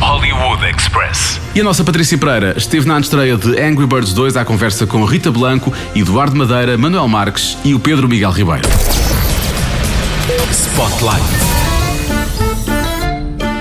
Hollywood 0.00 0.64
Express. 0.68 1.40
E 1.54 1.60
a 1.60 1.64
nossa 1.64 1.82
Patrícia 1.84 2.18
Pereira 2.18 2.54
esteve 2.56 2.86
na 2.86 2.98
estreia 2.98 3.36
de 3.36 3.60
Angry 3.60 3.86
Birds 3.86 4.12
2 4.12 4.36
à 4.36 4.44
conversa 4.44 4.86
com 4.86 5.04
Rita 5.04 5.30
Blanco, 5.30 5.72
Eduardo 5.94 6.36
Madeira, 6.36 6.76
Manuel 6.76 7.08
Marques 7.08 7.56
e 7.64 7.74
o 7.74 7.78
Pedro 7.80 8.08
Miguel 8.08 8.30
Ribeiro. 8.30 8.68
Spotlight. 10.50 11.55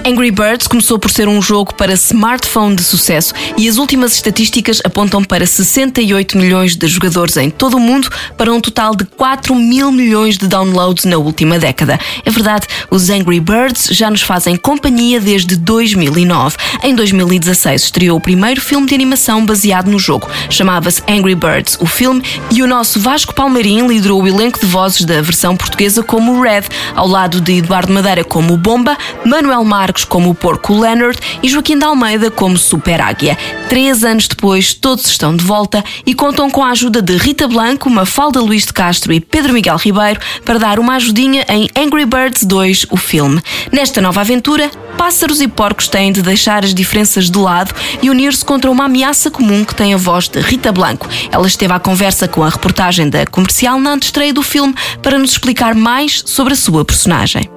Angry 0.06 0.30
Birds 0.30 0.68
começou 0.68 1.00
por 1.00 1.10
ser 1.10 1.28
um 1.28 1.42
jogo 1.42 1.74
para 1.74 1.94
smartphone 1.94 2.76
de 2.76 2.84
sucesso 2.84 3.34
e 3.58 3.68
as 3.68 3.78
últimas 3.78 4.14
estatísticas 4.14 4.80
apontam 4.86 5.24
para 5.24 5.48
68 5.48 6.38
milhões 6.38 6.76
de 6.76 6.88
jogadores 6.88 7.36
em 7.38 7.50
todo 7.50 7.78
o 7.78 7.80
mundo, 7.80 8.08
para 8.38 8.54
um 8.54 8.62
total 8.62 8.96
de 8.96 9.04
4 9.04 9.56
mil 9.56 9.92
milhões 9.92 10.38
de 10.38 10.48
downloads 10.48 11.06
na 11.06 11.18
última 11.18 11.58
década. 11.58 12.00
É 12.24 12.30
verdade, 12.30 12.68
os 12.92 13.10
Angry 13.10 13.40
Birds 13.40 13.88
já 13.90 14.12
nos 14.12 14.22
fazem 14.22 14.56
companhia 14.56 15.20
desde 15.20 15.56
2009. 15.56 16.56
Em 16.84 16.94
2016 16.94 17.86
estreou 17.86 18.20
o 18.20 18.22
primeiro 18.22 18.62
filme 18.62 18.86
de 18.86 18.94
animação 18.94 19.44
baseado 19.44 19.90
no 19.90 19.98
jogo. 19.98 20.30
Chamava-se 20.52 21.02
Angry 21.10 21.34
Birds, 21.34 21.80
o 21.82 21.88
filme, 21.88 22.22
e 22.52 22.62
o 22.62 22.68
nosso 22.68 23.00
Vasco 23.00 23.34
Palmeirim 23.34 23.88
liderou 23.88 24.22
o 24.22 24.28
elenco 24.28 24.60
de 24.60 24.68
vozes 24.68 25.04
da 25.04 25.20
versão 25.20 25.58
portuguesa 25.58 26.04
como 26.04 26.44
Red, 26.44 26.66
ao 26.94 27.08
lado 27.08 27.42
de 27.42 27.54
Eduardo 27.54 27.92
Madeira 27.92 28.24
como 28.24 28.56
Bomba, 28.56 28.96
Manuel 29.26 29.64
Como 30.04 30.30
o 30.30 30.36
Porco 30.36 30.78
Leonard 30.78 31.18
e 31.42 31.48
Joaquim 31.48 31.78
de 31.78 31.86
Almeida 31.86 32.30
como 32.30 32.58
Super 32.58 33.02
Águia. 33.02 33.38
Três 33.70 34.04
anos 34.04 34.28
depois, 34.28 34.74
todos 34.74 35.06
estão 35.06 35.36
de 35.36 35.44
volta 35.44 35.84
e 36.06 36.14
contam 36.14 36.50
com 36.50 36.64
a 36.64 36.72
ajuda 36.72 37.02
de 37.02 37.16
Rita 37.18 37.48
Blanco, 37.48 37.90
Mafalda 37.90 38.42
Luís 38.42 38.66
de 38.66 38.74
Castro 38.74 39.14
e 39.14 39.20
Pedro 39.20 39.54
Miguel 39.54 39.78
Ribeiro 39.78 40.20
para 40.44 40.60
dar 40.60 40.80
uma 40.80 40.96
ajudinha 40.96 41.46
em 41.48 41.70
Angry 41.76 42.06
Birds 42.06 42.44
2, 42.44 42.88
o 42.92 42.98
filme. 42.98 43.42
Nesta 43.72 44.02
nova 44.02 44.22
aventura, 44.22 44.70
pássaros 44.98 45.42
e 45.42 45.48
porcos 45.48 45.88
têm 45.88 46.12
de 46.12 46.22
deixar 46.22 46.64
as 46.64 46.74
diferenças 46.74 47.30
de 47.30 47.38
lado 47.38 47.74
e 48.02 48.10
unir-se 48.10 48.44
contra 48.44 48.72
uma 48.72 48.86
ameaça 48.86 49.30
comum 49.30 49.64
que 49.64 49.76
tem 49.76 49.94
a 49.94 49.98
voz 49.98 50.28
de 50.28 50.40
Rita 50.40 50.72
Blanco. 50.72 51.08
Ela 51.32 51.48
esteve 51.48 51.74
à 51.74 51.80
conversa 51.80 52.28
com 52.28 52.44
a 52.44 52.50
reportagem 52.50 53.10
da 53.10 53.26
comercial 53.26 53.80
na 53.80 53.94
antestreia 53.94 54.34
do 54.34 54.42
filme 54.42 54.74
para 55.02 55.18
nos 55.18 55.32
explicar 55.32 55.76
mais 55.76 56.24
sobre 56.26 56.54
a 56.54 56.56
sua 56.56 56.84
personagem. 56.84 57.55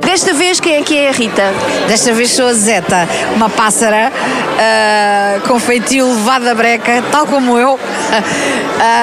Desta 0.00 0.32
vez, 0.32 0.60
quem 0.60 0.76
é 0.76 0.82
que 0.82 0.96
é 0.96 1.08
a 1.08 1.12
Rita? 1.12 1.42
Desta 1.88 2.12
vez 2.12 2.30
sou 2.30 2.46
a 2.46 2.52
Zeta, 2.52 3.08
uma 3.34 3.48
pássara 3.48 4.10
uh, 4.10 5.48
com 5.48 5.58
feitio 5.58 6.06
levado 6.06 6.48
a 6.48 6.54
breca, 6.54 7.02
tal 7.10 7.26
como 7.26 7.58
eu, 7.58 7.74
uh, 7.74 7.80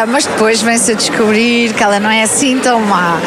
mas 0.07 0.25
depois 0.25 0.62
vem-se 0.62 0.91
a 0.91 0.95
descobrir 0.95 1.74
que 1.74 1.83
ela 1.83 2.00
não 2.00 2.10
é 2.10 2.24
assim 2.24 2.60
tão 2.60 2.79
má. 2.79 3.19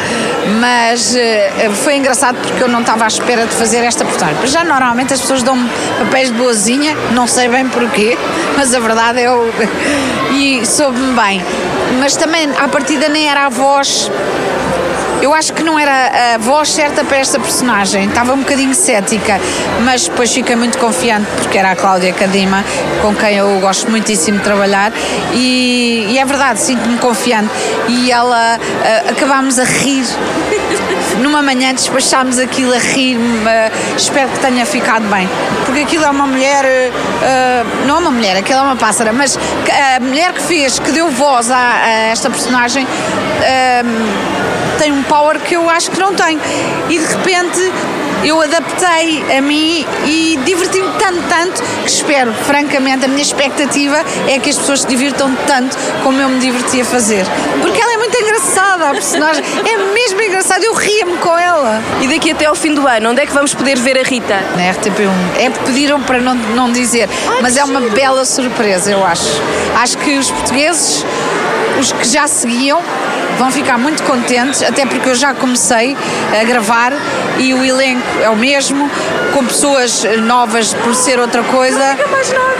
Mas 0.59 1.15
uh, 1.15 1.71
foi 1.83 1.97
engraçado 1.97 2.37
porque 2.41 2.63
eu 2.63 2.67
não 2.67 2.81
estava 2.81 3.05
à 3.05 3.07
espera 3.07 3.45
de 3.45 3.53
fazer 3.55 3.77
esta 3.77 4.03
portagem. 4.05 4.47
Já 4.47 4.63
normalmente 4.63 5.13
as 5.13 5.21
pessoas 5.21 5.43
dão-me 5.43 5.69
papéis 5.99 6.29
de 6.29 6.37
boazinha, 6.37 6.95
não 7.11 7.27
sei 7.27 7.47
bem 7.47 7.67
porquê, 7.67 8.17
mas 8.57 8.73
a 8.73 8.79
verdade 8.79 9.19
é 9.19 9.27
eu. 9.27 9.53
e 10.33 10.65
soube-me 10.65 11.13
bem. 11.13 11.43
Mas 11.99 12.15
também, 12.15 12.49
à 12.57 12.67
partida, 12.67 13.07
nem 13.09 13.29
era 13.29 13.45
a 13.45 13.49
voz 13.49 14.09
eu 15.25 15.33
acho 15.33 15.53
que 15.53 15.63
não 15.63 15.79
era 15.79 16.35
a 16.35 16.37
voz 16.37 16.71
certa 16.71 17.03
para 17.03 17.17
esta 17.17 17.39
personagem, 17.39 18.05
estava 18.07 18.33
um 18.33 18.41
bocadinho 18.41 18.75
cética, 18.75 19.41
mas 19.83 20.07
depois 20.07 20.31
fiquei 20.31 20.55
muito 20.55 20.77
confiante 20.77 21.25
porque 21.37 21.57
era 21.57 21.71
a 21.71 21.75
Cláudia 21.75 22.13
Cadima, 22.13 22.63
com 23.01 23.15
quem 23.15 23.37
eu 23.37 23.59
gosto 23.59 23.89
muitíssimo 23.89 24.37
de 24.37 24.43
trabalhar, 24.43 24.93
e, 25.33 26.09
e 26.11 26.19
é 26.19 26.25
verdade, 26.25 26.59
sinto-me 26.59 26.99
confiante. 26.99 27.49
E 27.87 28.11
ela, 28.11 28.59
uh, 28.59 29.09
acabámos 29.09 29.57
a 29.57 29.63
rir. 29.63 30.05
Numa 31.19 31.41
manhã 31.41 31.73
despachámos 31.73 32.37
aquilo 32.37 32.73
a 32.73 32.77
rir, 32.77 33.17
uh, 33.17 33.97
espero 33.97 34.29
que 34.29 34.39
tenha 34.39 34.65
ficado 34.65 35.07
bem, 35.09 35.27
porque 35.65 35.81
aquilo 35.81 36.05
é 36.05 36.09
uma 36.09 36.27
mulher, 36.27 36.65
uh, 36.65 37.87
não 37.87 37.95
é 37.95 37.99
uma 37.99 38.11
mulher, 38.11 38.37
aquilo 38.37 38.59
é 38.59 38.61
uma 38.61 38.75
pássara, 38.75 39.11
mas 39.11 39.39
a 39.97 39.99
mulher 39.99 40.33
que 40.33 40.41
fez, 40.41 40.77
que 40.77 40.91
deu 40.91 41.09
voz 41.09 41.49
a, 41.49 41.57
a 41.57 41.89
esta 42.11 42.29
personagem, 42.29 42.85
tem 44.77 44.91
um 44.91 45.03
power 45.03 45.39
que 45.39 45.55
eu 45.55 45.69
acho 45.69 45.91
que 45.91 45.99
não 45.99 46.13
tem. 46.13 46.39
E 46.89 46.99
de 46.99 47.05
repente 47.05 47.71
eu 48.25 48.41
adaptei 48.41 49.37
a 49.37 49.41
mim 49.41 49.85
e 50.05 50.39
diverti-me 50.45 50.89
tanto, 50.97 51.21
tanto, 51.29 51.61
que 51.83 51.89
espero, 51.89 52.33
francamente, 52.33 53.05
a 53.05 53.07
minha 53.07 53.21
expectativa 53.21 54.03
é 54.27 54.39
que 54.39 54.49
as 54.49 54.57
pessoas 54.57 54.81
se 54.81 54.87
divirtam 54.87 55.35
tanto 55.45 55.77
como 56.03 56.19
eu 56.19 56.29
me 56.29 56.39
diverti 56.39 56.81
a 56.81 56.85
fazer. 56.85 57.23
Porque 57.61 57.79
ela 57.79 57.93
é 57.93 57.97
muito 57.97 58.17
engraçada, 58.17 58.89
a 58.89 58.93
personagem 58.93 59.43
é 59.63 59.77
mesmo 59.93 60.21
engraçada, 60.21 60.65
eu 60.65 60.73
ria-me 60.73 61.17
com 61.17 61.37
ela. 61.37 61.81
E 62.01 62.07
daqui 62.07 62.31
até 62.31 62.45
ao 62.45 62.55
fim 62.55 62.73
do 62.73 62.87
ano, 62.87 63.11
onde 63.11 63.21
é 63.21 63.25
que 63.27 63.33
vamos 63.33 63.53
poder 63.53 63.77
ver 63.77 63.99
a 63.99 64.03
Rita? 64.03 64.39
Na 64.55 64.73
RTP1. 64.73 65.11
É 65.39 65.49
que 65.51 65.59
pediram 65.59 66.01
para 66.01 66.19
não, 66.19 66.33
não 66.33 66.71
dizer, 66.71 67.07
mas 67.41 67.57
é 67.57 67.63
uma 67.63 67.81
bela 67.81 68.25
surpresa, 68.25 68.91
eu 68.91 69.05
acho. 69.05 69.39
Acho 69.75 69.97
que 69.99 70.17
os 70.17 70.31
portugueses, 70.31 71.05
os 71.79 71.91
que 71.91 72.07
já 72.07 72.27
seguiam, 72.27 72.81
vão 73.37 73.51
ficar 73.51 73.77
muito 73.77 74.03
contentes, 74.03 74.61
até 74.63 74.85
porque 74.85 75.09
eu 75.09 75.15
já 75.15 75.33
comecei 75.33 75.95
a 76.39 76.43
gravar 76.43 76.93
e 77.37 77.53
o 77.53 77.63
elenco 77.63 78.05
é 78.21 78.29
o 78.29 78.35
mesmo, 78.35 78.89
com 79.33 79.45
pessoas 79.45 80.03
novas 80.23 80.73
por 80.73 80.95
ser 80.95 81.19
outra 81.19 81.43
coisa. 81.43 81.97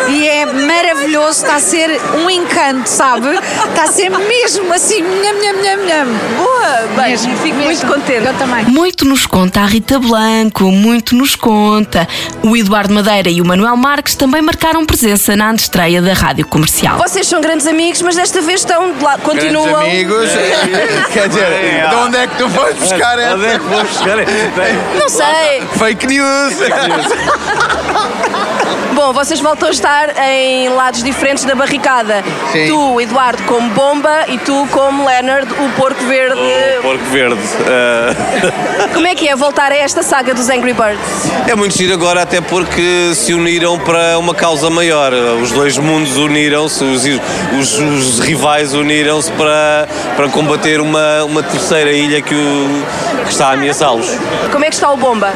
E 0.07 0.27
é 0.27 0.45
maravilhoso, 0.45 1.43
está 1.43 1.55
a 1.55 1.59
ser 1.59 1.99
um 2.23 2.29
encanto, 2.29 2.87
sabe? 2.87 3.27
Está 3.69 3.83
a 3.83 3.87
ser 3.87 4.09
mesmo 4.09 4.71
assim, 4.73 5.01
nham, 5.01 5.33
nham, 5.33 5.63
nham, 5.63 5.85
nham. 5.85 6.07
Boa! 6.37 6.87
Bem, 6.95 7.11
Mesmo, 7.11 7.35
fico 7.37 7.55
mesmo. 7.55 7.63
muito 7.63 7.87
contente. 7.87 8.25
Eu 8.25 8.33
também. 8.35 8.65
Muito 8.65 9.05
nos 9.05 9.25
conta 9.25 9.61
a 9.61 9.65
Rita 9.65 9.97
Blanco, 9.99 10.65
muito 10.71 11.15
nos 11.15 11.35
conta. 11.35 12.07
O 12.43 12.55
Eduardo 12.55 12.93
Madeira 12.93 13.29
e 13.29 13.41
o 13.41 13.45
Manuel 13.45 13.75
Marques 13.77 14.15
também 14.15 14.41
marcaram 14.41 14.85
presença 14.85 15.35
na 15.35 15.49
antestreia 15.51 16.01
da 16.01 16.13
Rádio 16.13 16.45
Comercial. 16.45 16.97
Vocês 16.97 17.27
são 17.27 17.41
grandes 17.41 17.65
amigos, 17.65 18.01
mas 18.01 18.15
desta 18.15 18.41
vez 18.41 18.59
estão 18.61 18.93
de 18.93 19.03
lá, 19.03 19.17
continuam. 19.17 19.79
Grandes 19.79 19.91
amigos. 19.91 20.29
Quer 21.13 21.27
dizer, 21.29 21.87
de 21.89 21.95
onde 21.95 22.17
é 22.17 22.27
que 22.27 22.35
tu 22.37 22.49
foste 22.49 22.75
buscar 22.75 23.17
essa? 23.19 23.35
Onde 23.35 23.45
é 23.45 23.51
que 23.59 23.65
vou 23.65 23.83
buscar 23.83 24.17
Não 24.99 25.09
sei. 25.09 25.61
Fake 25.77 26.07
news. 26.07 26.53
Bom, 28.93 29.11
vocês 29.11 29.41
voltam 29.41 29.67
a 29.67 29.71
estar 29.71 30.07
em 30.29 30.69
lados 30.69 31.03
diferentes 31.03 31.43
da 31.43 31.53
barricada. 31.53 32.23
Sim. 32.53 32.67
Tu, 32.67 33.01
Eduardo, 33.01 33.43
como 33.43 33.69
Bomba 33.71 34.23
e 34.29 34.37
tu, 34.37 34.65
como 34.71 35.05
Leonard, 35.05 35.51
o 35.53 35.69
Porco 35.71 36.01
Verde. 36.05 36.39
Porco 36.81 37.03
Verde. 37.11 37.37
eh, 37.67 38.87
Como 38.93 39.05
é 39.05 39.13
que 39.13 39.27
é 39.27 39.35
voltar 39.35 39.71
a 39.73 39.75
esta 39.75 40.01
saga 40.01 40.33
dos 40.33 40.49
Angry 40.49 40.71
Birds? 40.71 41.29
é 41.47 41.53
muito 41.55 41.75
giro 41.77 41.93
agora, 41.93 42.21
até 42.21 42.39
porque 42.39 43.11
se 43.13 43.33
uniram 43.33 43.77
para 43.79 44.17
uma 44.17 44.33
causa 44.33 44.69
maior. 44.69 45.11
Os 45.41 45.51
dois 45.51 45.77
mundos 45.77 46.15
uniram-se, 46.15 46.81
os, 46.83 47.03
os- 47.59 47.79
os 47.79 48.19
rivais 48.19 48.73
uniram-se 48.73 49.29
para, 49.33 49.89
para 50.15 50.29
combater 50.29 50.54
uma, 50.81 51.23
uma 51.25 51.43
terceira 51.43 51.91
ilha 51.91 52.21
que, 52.21 52.33
o- 52.33 52.85
que 53.25 53.31
está 53.31 53.47
a 53.49 53.51
ameaçá-los. 53.53 54.07
Como 54.51 54.63
é 54.63 54.69
que 54.69 54.75
está 54.75 54.91
o 54.91 54.97
Bomba? 54.97 55.33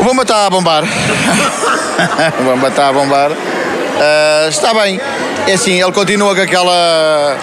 O 0.00 0.04
bomba 0.04 0.22
está 0.22 0.46
a 0.46 0.50
bombar. 0.50 0.84
o 2.40 2.42
bomba 2.44 2.68
está 2.68 2.88
a 2.88 2.92
bombar. 2.92 3.30
Ah, 4.00 4.46
está 4.48 4.72
bem. 4.74 5.00
É 5.46 5.52
assim, 5.54 5.80
ele 5.82 5.92
continua 5.92 6.34
com 6.34 6.40
aquela 6.40 7.36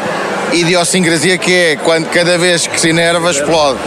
idiosincrasia 0.53 1.38
que 1.38 1.53
é 1.53 1.75
quando 1.77 2.07
cada 2.09 2.38
vez 2.38 2.67
que 2.67 2.79
se 2.79 2.89
enerva 2.89 3.31
explode. 3.31 3.79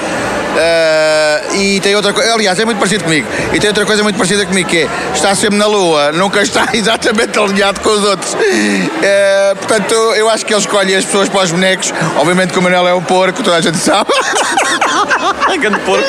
Ah, 0.61 1.41
e 1.55 1.79
tem 1.81 1.95
outra 1.95 2.13
coisa, 2.13 2.35
aliás, 2.35 2.59
é 2.59 2.65
muito 2.65 2.79
parecido 2.79 3.05
comigo. 3.05 3.29
E 3.53 3.61
tem 3.61 3.69
outra 3.69 3.87
coisa 3.87 4.03
muito 4.03 4.17
parecida 4.17 4.45
comigo 4.45 4.69
que 4.69 4.79
é 4.79 4.89
está 5.15 5.35
sempre 5.35 5.57
na 5.57 5.67
lua, 5.67 6.11
nunca 6.19 6.43
está 6.43 6.69
exatamente 6.73 7.39
alinhado 7.39 7.81
com 7.81 7.91
os 7.91 8.05
outros. 8.05 8.37
Ah, 8.37 9.55
portanto, 9.57 9.95
eu 9.95 10.29
acho 10.29 10.45
que 10.45 10.53
ele 10.53 10.61
escolhe 10.61 10.95
as 10.97 11.05
pessoas 11.05 11.29
para 11.29 11.45
os 11.45 11.51
bonecos. 11.53 11.95
Obviamente 12.17 12.53
que 12.53 12.59
o 12.59 12.63
Manuel 12.63 12.89
é 12.89 12.95
um 12.95 13.03
porco, 13.03 13.43
toda 13.43 13.57
a 13.57 13.61
gente 13.61 13.79
sabe. 13.79 14.11
Grande 15.61 15.79
porco. 15.81 16.05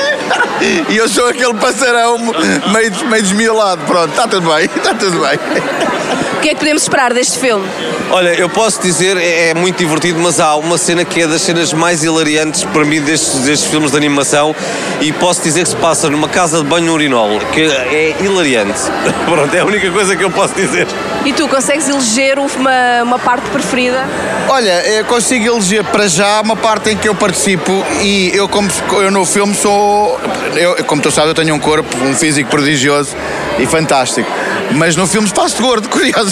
E 0.90 0.98
eu 0.98 1.08
sou 1.08 1.28
aquele 1.28 1.54
passarão 1.54 2.18
meio, 2.18 3.06
meio 3.06 3.24
desmiolado. 3.24 3.82
Pronto, 3.86 4.10
está 4.10 4.28
tudo 4.28 4.52
bem, 4.54 4.66
está 4.76 4.94
tudo 4.96 5.20
bem. 5.20 5.99
O 6.40 6.42
que 6.42 6.48
é 6.48 6.54
que 6.54 6.60
podemos 6.60 6.84
esperar 6.84 7.14
deste 7.14 7.38
filme? 7.38 7.68
Olha, 8.10 8.30
eu 8.30 8.48
posso 8.48 8.82
dizer, 8.82 9.18
é, 9.18 9.50
é 9.50 9.54
muito 9.54 9.76
divertido, 9.76 10.22
mas 10.22 10.40
há 10.40 10.56
uma 10.56 10.78
cena 10.78 11.04
que 11.04 11.22
é 11.22 11.28
das 11.28 11.42
cenas 11.42 11.74
mais 11.74 12.02
hilariantes 12.02 12.64
para 12.64 12.86
mim 12.86 13.02
destes, 13.02 13.42
destes 13.42 13.70
filmes 13.70 13.92
de 13.92 13.98
animação 13.98 14.56
e 15.02 15.12
posso 15.12 15.42
dizer 15.44 15.64
que 15.64 15.70
se 15.70 15.76
passa 15.76 16.10
numa 16.10 16.30
casa 16.30 16.60
de 16.60 16.64
banho 16.64 16.94
urinol, 16.94 17.40
que 17.52 17.64
é 17.64 18.16
hilariante. 18.22 18.80
Pronto, 19.28 19.54
é 19.54 19.60
a 19.60 19.66
única 19.66 19.92
coisa 19.92 20.16
que 20.16 20.24
eu 20.24 20.32
posso 20.32 20.56
dizer. 20.56 20.88
E 21.26 21.34
tu, 21.34 21.46
consegues 21.50 21.90
eleger 21.90 22.40
uma, 22.40 23.04
uma 23.04 23.20
parte 23.20 23.50
preferida? 23.50 24.08
Olha, 24.48 24.82
eu 24.88 25.04
consigo 25.04 25.46
eleger 25.46 25.84
para 25.84 26.08
já 26.08 26.40
uma 26.40 26.56
parte 26.56 26.92
em 26.92 26.98
que 26.98 27.10
eu 27.10 27.16
participo 27.16 27.86
e 28.02 28.32
eu, 28.34 28.48
como 28.48 28.70
eu 28.94 29.12
no 29.12 29.26
filme 29.26 29.54
sou. 29.54 30.18
Eu, 30.56 30.86
como 30.86 31.02
tu 31.02 31.12
sabes, 31.12 31.30
eu 31.30 31.36
tenho 31.36 31.54
um 31.54 31.60
corpo, 31.60 31.98
um 31.98 32.16
físico 32.16 32.50
prodigioso 32.50 33.14
e 33.60 33.66
fantástico. 33.66 34.32
Mas 34.72 34.96
no 34.96 35.06
filme 35.06 35.28
faço 35.28 35.58
de 35.58 35.62
gordo, 35.62 35.90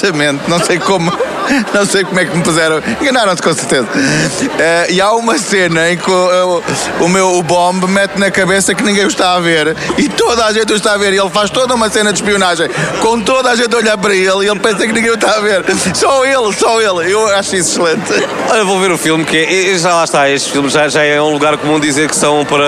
Não 0.48 0.60
sei 0.60 0.80
como. 0.80 1.12
Não 1.74 1.86
sei 1.86 2.04
como 2.04 2.20
é 2.20 2.26
que 2.26 2.36
me 2.36 2.44
puseram. 2.44 2.82
Enganaram-te 3.02 3.42
com 3.42 3.54
certeza. 3.54 3.88
Eh, 4.60 4.88
e 4.92 5.02
há 5.02 5.12
uma 5.14 5.38
cena 5.38 5.90
em 5.92 5.98
que 5.98 6.10
o, 6.10 6.58
o- 6.58 7.06
o 7.06 7.10
meu 7.10 7.28
o 7.38 7.44
bomb 7.44 7.86
mete 7.88 8.18
na 8.18 8.30
cabeça 8.32 8.74
que 8.74 8.84
ninguém 8.84 9.06
o 9.06 9.08
está 9.08 9.34
a 9.36 9.40
ver 9.40 9.76
e 9.98 10.08
toda 10.10 10.46
a 10.46 10.54
gente 10.54 10.72
o 10.74 10.76
está 10.76 10.94
a 10.94 10.98
ver. 10.98 11.14
E 11.14 11.18
ele 11.20 11.30
faz 11.30 11.50
toda 11.50 11.74
uma 11.76 11.90
cena 11.90 12.12
de 12.12 12.20
espionagem 12.20 12.68
com 13.02 13.20
toda 13.22 13.52
a 13.52 13.56
gente 13.56 13.74
a 13.74 13.78
olhar 13.78 13.98
para 13.98 14.16
ele 14.16 14.46
e 14.46 14.50
ele 14.50 14.60
pensa 14.60 14.86
que 14.86 14.94
ninguém 14.94 15.12
o 15.12 15.16
está 15.16 15.32
a 15.36 15.40
ver. 15.40 15.64
Só 15.94 16.26
ele, 16.26 16.54
só 16.54 16.80
ele. 16.82 17.12
Eu 17.12 17.28
acho 17.36 17.56
isso 17.56 17.72
excelente. 17.82 18.12
Olha, 18.50 18.64
vou 18.64 18.80
ver 18.80 18.92
o 18.92 18.98
filme, 18.98 19.24
que 19.26 19.38
é, 19.38 19.78
já 19.78 19.94
lá 19.94 20.04
está, 20.04 20.30
estes 20.30 20.52
filmes 20.52 20.74
já, 20.74 20.88
já 20.88 21.04
é 21.04 21.22
um 21.22 21.32
lugar 21.32 21.58
comum 21.58 21.80
dizer 21.80 22.10
que 22.10 22.16
são 22.16 22.46
para, 22.46 22.64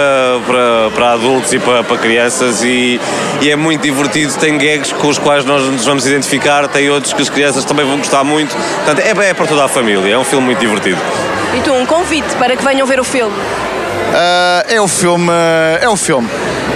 para, 0.46 0.92
para 0.94 1.12
adultos 1.14 1.52
e 1.54 1.60
para, 1.60 1.84
para 1.84 1.98
crianças 1.98 2.64
e, 2.64 3.00
e 3.42 3.50
é 3.50 3.56
muito 3.56 3.82
divertido, 3.82 4.34
tem 4.36 4.58
gags 4.58 4.92
com 4.94 5.08
os 5.08 5.18
quais 5.18 5.46
nós 5.46 5.64
nos 5.66 5.86
vamos 5.86 6.06
identificar, 6.06 6.68
tem 6.68 6.90
outros 6.90 7.14
que 7.14 7.22
as 7.22 7.30
crianças 7.30 7.64
também 7.66 7.86
vão 7.86 7.98
gostar 7.98 8.24
muito, 8.24 8.56
portanto 8.76 9.00
é, 9.00 9.30
é 9.30 9.34
para 9.34 9.46
toda 9.48 9.66
a 9.66 9.68
família, 9.68 10.14
é 10.14 10.18
um 10.18 10.24
filme 10.24 10.46
muito 10.48 10.60
divertido. 10.60 11.00
E 11.58 11.62
tu, 11.62 11.74
um 11.74 11.86
convite 11.86 12.36
para 12.38 12.56
que 12.56 12.64
venham 12.64 12.86
ver 12.86 13.00
o 13.00 13.04
filme? 13.04 13.36
Ah, 14.14 14.66
é 14.68 14.80
o 14.82 14.88
filme, 14.88 15.32
é 15.82 15.88
o 15.90 15.96
filme. 15.96 16.28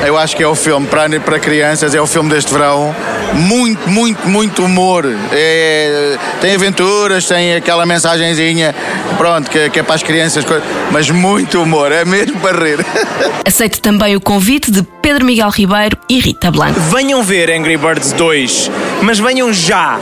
Eu 0.06 0.18
acho 0.18 0.36
que 0.36 0.44
é 0.44 0.48
o 0.48 0.56
filme 0.56 0.86
para, 0.88 1.20
para 1.20 1.40
crianças, 1.40 1.96
é 1.96 2.02
o 2.02 2.06
filme 2.06 2.30
deste 2.30 2.52
verão. 2.52 2.94
Muito, 3.34 3.90
muito, 3.90 4.28
muito 4.28 4.64
humor. 4.66 5.06
É- 5.32 6.18
tem 6.42 6.54
aventuras, 6.56 7.26
tem 7.26 7.56
aquela 7.56 7.86
mensagenzinha, 7.86 8.76
pronto, 9.18 9.50
que, 9.50 9.70
que 9.70 9.80
é 9.80 9.84
para 9.84 9.96
as 9.96 10.04
crianças, 10.04 10.44
mas 10.92 11.10
muito 11.10 11.62
humor, 11.62 11.92
é 11.92 12.04
mesmo 12.04 12.40
para 12.40 12.58
rir. 12.64 12.86
Aceite 13.48 13.80
também 13.82 14.16
o 14.16 14.22
convite 14.22 14.70
de 14.70 14.84
Pedro 15.02 15.26
Miguel 15.26 15.50
Ribeiro 15.50 15.98
e 16.10 16.20
Rita 16.20 16.52
Blanco. 16.52 16.80
Venham 16.80 17.24
ver 17.24 17.50
Angry 17.50 17.78
Birds 17.78 18.12
2, 18.12 18.70
mas 19.02 19.20
venham 19.20 19.54
já. 19.54 19.98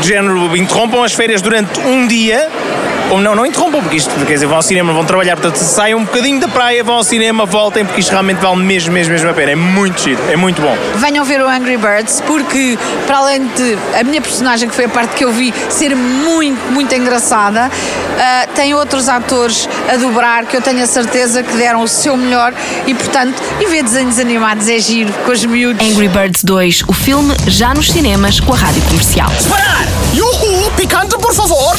De 0.00 0.06
género, 0.06 0.56
interrompam 0.56 1.02
as 1.02 1.12
férias 1.12 1.42
durante 1.42 1.78
um 1.80 2.06
dia. 2.06 2.48
Ou 3.10 3.20
não, 3.20 3.34
não 3.34 3.44
interrompam, 3.44 3.80
porque 3.80 3.96
isto, 3.96 4.10
quer 4.24 4.34
dizer, 4.34 4.46
vão 4.46 4.56
ao 4.56 4.62
cinema, 4.62 4.92
vão 4.92 5.04
trabalhar, 5.04 5.36
portanto, 5.36 5.56
saiam 5.56 5.98
um 5.98 6.04
bocadinho 6.04 6.40
da 6.40 6.48
praia, 6.48 6.84
vão 6.84 6.96
ao 6.96 7.04
cinema, 7.04 7.44
voltem, 7.44 7.84
porque 7.84 8.00
isto 8.00 8.10
realmente 8.10 8.38
vale 8.38 8.62
mesmo, 8.62 8.92
mesmo, 8.92 9.12
mesmo 9.12 9.28
a 9.28 9.34
pena. 9.34 9.52
É 9.52 9.56
muito 9.56 10.00
giro, 10.00 10.20
é 10.30 10.36
muito 10.36 10.62
bom. 10.62 10.76
Venham 10.96 11.24
ver 11.24 11.40
o 11.42 11.48
Angry 11.48 11.76
Birds 11.76 12.20
porque, 12.26 12.78
para 13.06 13.18
além 13.18 13.46
de 13.46 13.78
a 13.98 14.04
minha 14.04 14.20
personagem, 14.20 14.68
que 14.68 14.74
foi 14.74 14.84
a 14.84 14.88
parte 14.88 15.16
que 15.16 15.24
eu 15.24 15.32
vi, 15.32 15.52
ser 15.68 15.94
muito, 15.96 16.72
muito 16.72 16.94
engraçada, 16.94 17.70
ah, 18.18 18.46
tem 18.54 18.74
outros 18.74 19.08
atores 19.08 19.68
a 19.92 19.96
dobrar 19.96 20.46
que 20.46 20.56
eu 20.56 20.62
tenho 20.62 20.82
a 20.82 20.86
certeza 20.86 21.42
que 21.42 21.56
deram 21.56 21.82
o 21.82 21.88
seu 21.88 22.16
melhor 22.16 22.52
e, 22.86 22.94
portanto, 22.94 23.42
e 23.60 23.66
ver 23.66 23.82
desenhos 23.82 24.18
animados 24.18 24.68
é 24.68 24.78
giro 24.78 25.12
com 25.24 25.32
os 25.32 25.44
miúdos. 25.44 25.84
Angry 25.84 26.08
Birds 26.08 26.44
2, 26.44 26.84
o 26.86 26.92
filme 26.92 27.34
já 27.46 27.74
nos 27.74 27.90
cinemas 27.90 28.38
com 28.40 28.52
a 28.52 28.56
rádio 28.56 28.82
comercial. 28.82 29.30
Parar! 29.48 29.86
Yuhu! 30.14 30.70
Picante, 30.76 31.16
por 31.18 31.34
favor! 31.34 31.76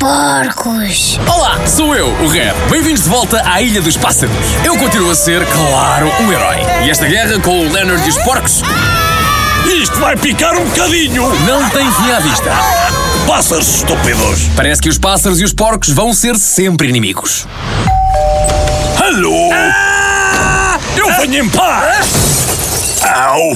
Porcos! 0.00 1.20
Olá, 1.28 1.60
sou 1.66 1.94
eu, 1.94 2.08
o 2.08 2.26
Red. 2.26 2.54
Bem-vindos 2.70 3.02
de 3.02 3.10
volta 3.10 3.42
à 3.44 3.60
Ilha 3.60 3.82
dos 3.82 3.98
Pássaros. 3.98 4.34
Eu 4.64 4.74
continuo 4.78 5.10
a 5.10 5.14
ser, 5.14 5.44
claro, 5.44 6.10
um 6.22 6.32
herói. 6.32 6.56
E 6.86 6.88
esta 6.88 7.06
guerra 7.06 7.38
com 7.38 7.60
o 7.60 7.70
Leonard 7.70 8.02
e 8.06 8.08
os 8.08 8.16
porcos? 8.24 8.62
Isto 9.66 10.00
vai 10.00 10.16
picar 10.16 10.56
um 10.56 10.64
bocadinho! 10.64 11.28
Não 11.46 11.68
tem 11.68 11.92
fim 11.92 12.10
à 12.12 12.18
vista. 12.18 12.50
Pássaros 13.26 13.68
estúpidos! 13.76 14.48
Parece 14.56 14.80
que 14.80 14.88
os 14.88 14.96
pássaros 14.96 15.38
e 15.38 15.44
os 15.44 15.52
porcos 15.52 15.90
vão 15.90 16.14
ser 16.14 16.34
sempre 16.38 16.88
inimigos. 16.88 17.46
Alô? 19.04 19.50
Eu 20.96 21.14
venho 21.20 21.44
em 21.44 21.48
paz! 21.50 22.08
Au! 23.02 23.52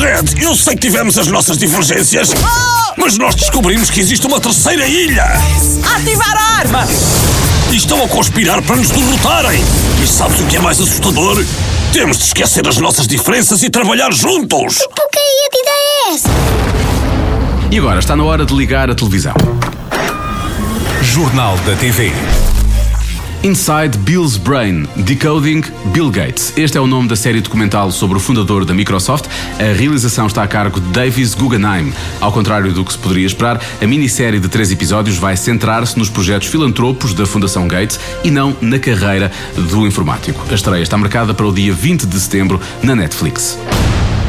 Red, 0.00 0.40
eu 0.40 0.54
sei 0.54 0.74
que 0.74 0.82
tivemos 0.82 1.18
as 1.18 1.26
nossas 1.26 1.58
divergências, 1.58 2.30
mas 3.06 3.18
nós 3.18 3.36
descobrimos 3.36 3.88
que 3.88 4.00
existe 4.00 4.26
uma 4.26 4.40
terceira 4.40 4.84
ilha! 4.84 5.24
Ativar 5.94 6.36
a 6.36 6.58
arma! 6.58 6.88
E 7.70 7.76
estão 7.76 8.02
a 8.02 8.08
conspirar 8.08 8.60
para 8.62 8.74
nos 8.74 8.90
derrotarem! 8.90 9.62
E 10.02 10.06
sabes 10.08 10.40
o 10.40 10.46
que 10.46 10.56
é 10.56 10.60
mais 10.60 10.80
assustador? 10.80 11.44
Temos 11.92 12.18
de 12.18 12.24
esquecer 12.24 12.66
as 12.66 12.78
nossas 12.78 13.06
diferenças 13.06 13.62
e 13.62 13.70
trabalhar 13.70 14.12
juntos! 14.12 14.78
Porque 14.92 15.18
aí 15.20 15.38
a 15.44 15.60
ideia 15.60 16.10
é 16.10 16.14
essa? 16.14 16.28
E 17.70 17.78
agora 17.78 18.00
está 18.00 18.16
na 18.16 18.24
hora 18.24 18.44
de 18.44 18.52
ligar 18.52 18.90
a 18.90 18.94
televisão. 18.96 19.34
Jornal 21.00 21.56
da 21.58 21.76
TV. 21.76 22.12
Inside 23.46 23.96
Bill's 23.98 24.36
Brain 24.36 24.88
Decoding 24.96 25.62
Bill 25.92 26.10
Gates. 26.10 26.52
Este 26.56 26.78
é 26.78 26.80
o 26.80 26.86
nome 26.88 27.06
da 27.06 27.14
série 27.14 27.40
documental 27.40 27.92
sobre 27.92 28.16
o 28.16 28.20
fundador 28.20 28.64
da 28.64 28.74
Microsoft. 28.74 29.26
A 29.60 29.72
realização 29.72 30.26
está 30.26 30.42
a 30.42 30.48
cargo 30.48 30.80
de 30.80 30.88
Davis 30.88 31.32
Guggenheim. 31.32 31.92
Ao 32.20 32.32
contrário 32.32 32.72
do 32.72 32.84
que 32.84 32.92
se 32.92 32.98
poderia 32.98 33.24
esperar, 33.24 33.62
a 33.80 33.86
minissérie 33.86 34.40
de 34.40 34.48
três 34.48 34.72
episódios 34.72 35.16
vai 35.16 35.36
centrar-se 35.36 35.96
nos 35.96 36.10
projetos 36.10 36.48
filantropos 36.48 37.14
da 37.14 37.24
Fundação 37.24 37.68
Gates 37.68 38.00
e 38.24 38.32
não 38.32 38.56
na 38.60 38.80
carreira 38.80 39.30
do 39.54 39.86
informático. 39.86 40.44
A 40.50 40.54
estreia 40.54 40.82
está 40.82 40.98
marcada 40.98 41.32
para 41.32 41.46
o 41.46 41.54
dia 41.54 41.72
20 41.72 42.04
de 42.04 42.18
setembro 42.18 42.60
na 42.82 42.96
Netflix. 42.96 43.56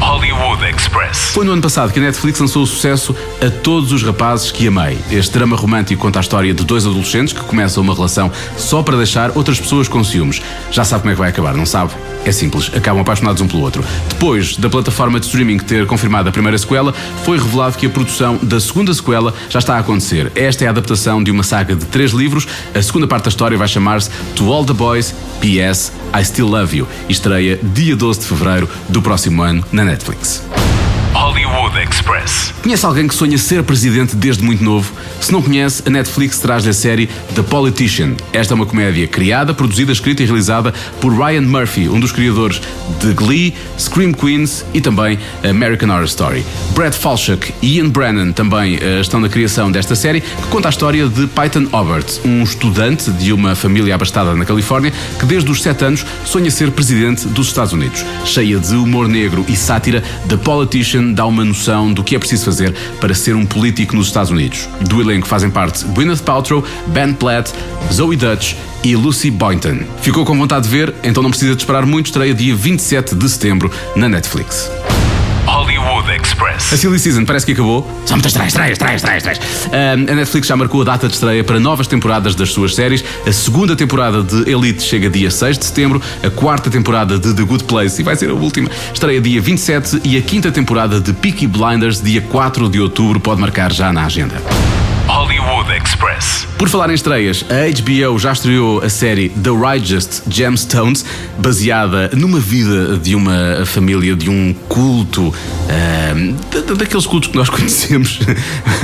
Hollywood 0.00 0.64
Express. 0.64 1.32
Foi 1.32 1.44
no 1.44 1.52
ano 1.52 1.62
passado 1.62 1.92
que 1.92 1.98
a 1.98 2.02
Netflix 2.02 2.38
lançou 2.38 2.62
o 2.62 2.66
sucesso 2.66 3.14
A 3.44 3.50
Todos 3.50 3.92
os 3.92 4.02
Rapazes 4.02 4.50
que 4.50 4.66
Amei. 4.68 4.98
Este 5.10 5.32
drama 5.32 5.56
romântico 5.56 6.00
conta 6.00 6.18
a 6.18 6.22
história 6.22 6.54
de 6.54 6.64
dois 6.64 6.86
adolescentes 6.86 7.32
que 7.32 7.40
começam 7.40 7.82
uma 7.82 7.94
relação 7.94 8.30
só 8.56 8.82
para 8.82 8.96
deixar 8.96 9.36
outras 9.36 9.60
pessoas 9.60 9.88
com 9.88 10.02
ciúmes. 10.04 10.40
Já 10.70 10.84
sabe 10.84 11.02
como 11.02 11.12
é 11.12 11.14
que 11.14 11.20
vai 11.20 11.30
acabar, 11.30 11.54
não 11.54 11.66
sabe? 11.66 11.92
É 12.24 12.32
simples, 12.32 12.70
acabam 12.74 13.02
apaixonados 13.02 13.40
um 13.42 13.48
pelo 13.48 13.62
outro. 13.62 13.84
Depois 14.08 14.56
da 14.56 14.68
plataforma 14.68 15.18
de 15.18 15.26
streaming 15.26 15.58
ter 15.58 15.86
confirmado 15.86 16.28
a 16.28 16.32
primeira 16.32 16.56
sequela, 16.58 16.92
foi 17.24 17.38
revelado 17.38 17.76
que 17.76 17.86
a 17.86 17.90
produção 17.90 18.38
da 18.42 18.60
segunda 18.60 18.92
sequela 18.94 19.34
já 19.48 19.58
está 19.58 19.76
a 19.76 19.78
acontecer. 19.80 20.30
Esta 20.34 20.64
é 20.64 20.66
a 20.68 20.70
adaptação 20.70 21.22
de 21.22 21.30
uma 21.30 21.42
saga 21.42 21.74
de 21.74 21.84
três 21.86 22.12
livros. 22.12 22.46
A 22.74 22.82
segunda 22.82 23.06
parte 23.06 23.24
da 23.24 23.30
história 23.30 23.58
vai 23.58 23.68
chamar-se 23.68 24.10
To 24.36 24.52
All 24.52 24.64
the 24.64 24.72
Boys, 24.72 25.14
P.S. 25.40 25.92
I 26.14 26.24
Still 26.24 26.48
Love 26.48 26.78
You 26.78 26.88
e 27.08 27.12
estreia 27.12 27.58
dia 27.62 27.94
12 27.94 28.20
de 28.20 28.26
fevereiro 28.26 28.68
do 28.88 29.02
próximo 29.02 29.42
ano 29.42 29.64
na 29.72 29.87
Netflix. 29.88 30.67
Hollywood 31.14 31.76
Express. 31.78 32.52
Conhece 32.62 32.84
alguém 32.84 33.08
que 33.08 33.14
sonha 33.14 33.38
ser 33.38 33.62
presidente 33.62 34.14
desde 34.14 34.42
muito 34.42 34.62
novo? 34.62 34.92
Se 35.20 35.32
não 35.32 35.40
conhece, 35.40 35.82
a 35.86 35.90
Netflix 35.90 36.38
traz-lhe 36.38 36.70
a 36.70 36.72
série 36.72 37.08
The 37.34 37.42
Politician. 37.42 38.14
Esta 38.32 38.52
é 38.52 38.56
uma 38.56 38.66
comédia 38.66 39.06
criada, 39.06 39.54
produzida, 39.54 39.92
escrita 39.92 40.22
e 40.22 40.26
realizada 40.26 40.72
por 41.00 41.12
Ryan 41.12 41.42
Murphy, 41.42 41.88
um 41.88 41.98
dos 41.98 42.12
criadores 42.12 42.60
de 43.00 43.12
Glee, 43.12 43.54
Scream 43.78 44.12
Queens 44.12 44.64
e 44.74 44.80
também 44.80 45.18
American 45.48 45.90
Horror 45.90 46.04
Story. 46.04 46.44
Brad 46.74 46.92
Falchuk 46.92 47.54
e 47.62 47.78
Ian 47.78 47.88
Brennan 47.88 48.32
também 48.32 48.76
uh, 48.76 49.00
estão 49.00 49.20
na 49.20 49.28
criação 49.28 49.70
desta 49.70 49.94
série, 49.94 50.20
que 50.20 50.48
conta 50.50 50.68
a 50.68 50.70
história 50.70 51.08
de 51.08 51.26
Peyton 51.28 51.66
Obert, 51.72 52.20
um 52.24 52.42
estudante 52.42 53.10
de 53.12 53.32
uma 53.32 53.54
família 53.54 53.94
abastada 53.94 54.34
na 54.34 54.44
Califórnia 54.44 54.92
que 55.18 55.26
desde 55.26 55.50
os 55.50 55.62
7 55.62 55.84
anos 55.84 56.06
sonha 56.24 56.50
ser 56.50 56.70
presidente 56.70 57.26
dos 57.28 57.48
Estados 57.48 57.72
Unidos. 57.72 58.04
Cheia 58.24 58.58
de 58.58 58.74
humor 58.74 59.08
negro 59.08 59.44
e 59.48 59.56
sátira, 59.56 60.02
The 60.28 60.36
Politician 60.36 60.97
dá 61.12 61.26
uma 61.26 61.44
noção 61.44 61.92
do 61.92 62.02
que 62.04 62.14
é 62.14 62.18
preciso 62.18 62.44
fazer 62.44 62.74
para 63.00 63.14
ser 63.14 63.34
um 63.34 63.46
político 63.46 63.96
nos 63.96 64.06
Estados 64.06 64.30
Unidos. 64.30 64.68
Do 64.88 65.00
elenco 65.00 65.26
fazem 65.26 65.50
parte 65.50 65.84
Gwyneth 65.86 66.22
Paltrow, 66.24 66.64
Ben 66.88 67.12
Platt, 67.12 67.52
Zoe 67.92 68.16
Dutch 68.16 68.54
e 68.84 68.94
Lucy 68.96 69.30
Boynton. 69.30 69.80
Ficou 70.00 70.24
com 70.24 70.36
vontade 70.36 70.64
de 70.64 70.70
ver? 70.70 70.94
Então 71.02 71.22
não 71.22 71.30
precisa 71.30 71.54
de 71.54 71.62
esperar 71.62 71.86
muito, 71.86 72.06
estreia 72.06 72.34
dia 72.34 72.54
27 72.54 73.14
de 73.14 73.28
setembro 73.28 73.70
na 73.96 74.08
Netflix. 74.08 74.70
Hollywood 75.48 76.14
Express. 76.14 76.74
A 76.74 76.76
Silly 76.76 76.98
Season 76.98 77.24
parece 77.24 77.46
que 77.46 77.52
acabou. 77.52 77.80
São 78.04 78.18
muitas 78.18 78.32
estreias, 78.32 78.52
estreias, 78.52 78.72
estreias, 78.72 79.02
estreias, 79.02 79.38
estreias. 79.38 80.10
a 80.10 80.14
Netflix 80.14 80.46
já 80.46 80.54
marcou 80.54 80.82
a 80.82 80.84
data 80.84 81.08
de 81.08 81.14
estreia 81.14 81.42
para 81.42 81.58
novas 81.58 81.86
temporadas 81.86 82.34
das 82.34 82.52
suas 82.52 82.74
séries. 82.74 83.02
A 83.26 83.32
segunda 83.32 83.74
temporada 83.74 84.22
de 84.22 84.50
Elite 84.50 84.82
chega 84.82 85.08
dia 85.08 85.30
6 85.30 85.58
de 85.58 85.64
setembro. 85.64 86.02
A 86.22 86.28
quarta 86.28 86.68
temporada 86.70 87.18
de 87.18 87.32
The 87.32 87.42
Good 87.44 87.64
Place, 87.64 87.98
e 87.98 88.04
vai 88.04 88.14
ser 88.14 88.28
a 88.28 88.34
última, 88.34 88.68
estreia 88.92 89.22
dia 89.22 89.40
27. 89.40 90.02
E 90.04 90.18
a 90.18 90.22
quinta 90.22 90.52
temporada 90.52 91.00
de 91.00 91.14
Peaky 91.14 91.46
Blinders, 91.46 92.02
dia 92.02 92.20
4 92.20 92.68
de 92.68 92.80
outubro, 92.82 93.18
pode 93.18 93.40
marcar 93.40 93.72
já 93.72 93.90
na 93.90 94.04
agenda. 94.04 94.34
Hollywood 95.08 95.72
Express. 95.72 96.46
Por 96.58 96.68
falar 96.68 96.90
em 96.90 96.94
estreias, 96.94 97.44
a 97.48 97.80
HBO 97.80 98.18
já 98.18 98.32
estreou 98.32 98.82
a 98.82 98.90
série 98.90 99.30
The 99.30 99.50
Righteous 99.50 100.22
Gemstones, 100.28 101.04
baseada 101.38 102.10
numa 102.14 102.38
vida 102.38 102.98
de 102.98 103.14
uma 103.14 103.64
família, 103.64 104.14
de 104.14 104.28
um 104.28 104.54
culto, 104.68 105.28
uh, 105.28 106.74
daqueles 106.76 107.06
cultos 107.06 107.30
que 107.30 107.36
nós 107.36 107.48
conhecemos, 107.48 108.18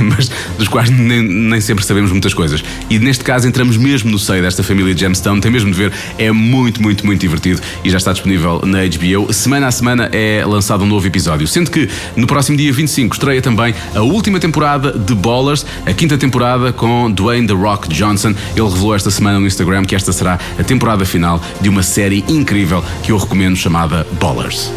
mas 0.01 0.31
dos 0.57 0.67
quais 0.67 0.89
nem, 0.89 1.21
nem, 1.21 1.61
sempre 1.61 1.85
sabemos 1.85 2.11
muitas 2.11 2.33
coisas. 2.33 2.63
E 2.89 2.97
neste 2.97 3.23
caso 3.23 3.47
entramos 3.47 3.77
mesmo 3.77 4.09
no 4.09 4.17
seio 4.17 4.41
desta 4.41 4.63
família 4.63 4.97
Gemstone, 4.97 5.39
tem 5.41 5.51
mesmo 5.51 5.69
de 5.69 5.77
ver, 5.77 5.91
é 6.17 6.31
muito, 6.31 6.81
muito, 6.81 7.05
muito 7.05 7.19
divertido 7.19 7.61
e 7.83 7.89
já 7.89 7.97
está 7.97 8.13
disponível 8.13 8.61
na 8.65 8.79
HBO. 8.79 9.31
Semana 9.33 9.67
a 9.67 9.71
semana 9.71 10.09
é 10.11 10.43
lançado 10.45 10.83
um 10.83 10.87
novo 10.87 11.05
episódio, 11.05 11.45
sendo 11.45 11.69
que 11.69 11.89
no 12.15 12.25
próximo 12.25 12.57
dia 12.57 12.71
25 12.71 13.15
estreia 13.15 13.41
também 13.41 13.75
a 13.93 14.01
última 14.01 14.39
temporada 14.39 14.91
de 14.91 15.13
Ballers, 15.13 15.65
a 15.85 15.93
quinta 15.93 16.14
temporada 16.17 16.71
com 16.73 17.11
Dwayne 17.11 17.47
The 17.47 17.53
Rock 17.53 17.89
Johnson. 17.89 18.33
Ele 18.55 18.67
revelou 18.67 18.95
esta 18.95 19.11
semana 19.11 19.39
no 19.39 19.47
Instagram 19.47 19.85
que 19.85 19.95
esta 19.95 20.11
será 20.11 20.39
a 20.57 20.63
temporada 20.63 21.05
final 21.05 21.41
de 21.61 21.69
uma 21.69 21.83
série 21.83 22.23
incrível 22.27 22.83
que 23.03 23.11
eu 23.11 23.17
recomendo 23.17 23.55
chamada 23.55 24.05
Ballers. 24.19 24.71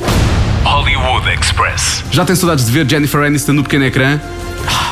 Hollywood 0.64 1.28
Express. 1.28 2.04
Já 2.10 2.24
tem 2.24 2.34
saudades 2.36 2.66
de 2.66 2.72
ver 2.72 2.88
Jennifer 2.88 3.22
Aniston 3.22 3.52
no 3.52 3.62
pequeno 3.62 3.84
ecrã? 3.84 4.20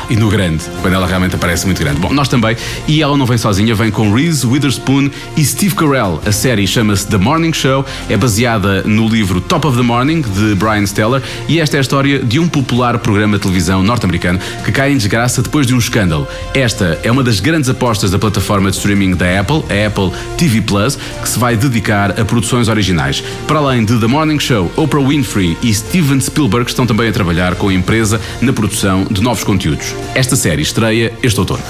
e 0.09 0.15
no 0.15 0.29
grande, 0.29 0.63
quando 0.81 0.93
ela 0.93 1.05
realmente 1.05 1.35
aparece 1.35 1.65
muito 1.65 1.79
grande. 1.79 1.99
Bom, 1.99 2.13
nós 2.13 2.27
também. 2.27 2.55
E 2.87 3.01
ela 3.01 3.17
não 3.17 3.25
vem 3.25 3.37
sozinha, 3.37 3.75
vem 3.75 3.91
com 3.91 4.13
Reese 4.13 4.45
Witherspoon 4.45 5.09
e 5.35 5.43
Steve 5.43 5.75
Carell. 5.75 6.21
A 6.25 6.31
série 6.31 6.65
chama-se 6.65 7.07
The 7.07 7.17
Morning 7.17 7.53
Show, 7.53 7.85
é 8.09 8.15
baseada 8.15 8.83
no 8.83 9.07
livro 9.07 9.41
Top 9.41 9.67
of 9.67 9.77
the 9.77 9.83
Morning, 9.83 10.21
de 10.21 10.55
Brian 10.55 10.85
Steller, 10.85 11.21
e 11.47 11.59
esta 11.59 11.77
é 11.77 11.79
a 11.79 11.81
história 11.81 12.19
de 12.19 12.39
um 12.39 12.47
popular 12.47 12.97
programa 12.99 13.37
de 13.37 13.43
televisão 13.43 13.83
norte-americano 13.83 14.39
que 14.63 14.71
cai 14.71 14.91
em 14.91 14.97
desgraça 14.97 15.41
depois 15.41 15.67
de 15.67 15.73
um 15.73 15.77
escândalo. 15.77 16.27
Esta 16.53 16.99
é 17.03 17.11
uma 17.11 17.23
das 17.23 17.39
grandes 17.39 17.69
apostas 17.69 18.11
da 18.11 18.19
plataforma 18.19 18.69
de 18.69 18.77
streaming 18.77 19.15
da 19.15 19.39
Apple, 19.39 19.63
a 19.69 19.87
Apple 19.87 20.11
TV 20.37 20.61
Plus, 20.61 20.97
que 21.21 21.27
se 21.27 21.37
vai 21.37 21.55
dedicar 21.55 22.19
a 22.19 22.25
produções 22.25 22.69
originais. 22.69 23.23
Para 23.47 23.59
além 23.59 23.83
de 23.83 23.99
The 23.99 24.07
Morning 24.07 24.39
Show, 24.39 24.71
Oprah 24.75 25.03
Winfrey 25.03 25.56
e 25.61 25.73
Steven 25.73 26.19
Spielberg 26.19 26.69
estão 26.69 26.85
também 26.85 27.09
a 27.09 27.11
trabalhar 27.11 27.55
com 27.55 27.69
a 27.69 27.73
empresa 27.73 28.21
na 28.41 28.53
produção 28.53 29.05
de 29.05 29.21
novos 29.21 29.43
conteúdos. 29.43 29.93
Esta 30.13 30.35
série 30.35 30.61
estreia 30.61 31.13
este 31.23 31.39
outono. 31.39 31.63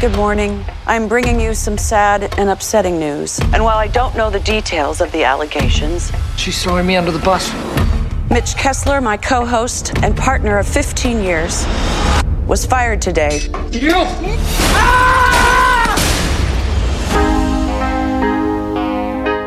Good 0.00 0.16
morning. 0.16 0.64
I'm 0.86 1.08
bringing 1.08 1.40
you 1.40 1.54
some 1.54 1.76
sad 1.76 2.30
and 2.38 2.50
upsetting 2.50 2.98
news. 2.98 3.40
And 3.52 3.64
while 3.64 3.78
I 3.78 3.88
don't 3.88 4.14
know 4.14 4.30
the 4.30 4.38
details 4.40 5.00
of 5.00 5.10
the 5.10 5.24
allegations, 5.24 6.12
she's 6.36 6.62
throwing 6.62 6.86
me 6.86 6.96
under 6.96 7.10
the 7.10 7.18
bus. 7.18 7.52
Mitch 8.30 8.54
Kessler, 8.56 9.00
my 9.00 9.16
co 9.16 9.44
host 9.44 9.92
and 10.04 10.16
partner 10.16 10.58
of 10.58 10.68
15 10.68 11.20
years, 11.22 11.66
was 12.46 12.64
fired 12.64 13.02
today. 13.02 13.40
You! 13.72 14.04
Ah! 14.76 15.08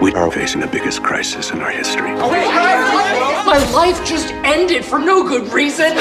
We 0.02 0.12
are 0.15 0.32
facing 0.32 0.62
the 0.62 0.67
biggest 0.67 1.04
crisis 1.04 1.52
in 1.52 1.62
our 1.62 1.70
history. 1.70 2.12
My 3.52 3.58
life 3.74 4.06
just 4.06 4.34
ended 4.46 4.86
for 4.86 4.98
no 4.98 5.28
good 5.28 5.52
reason. 5.52 5.94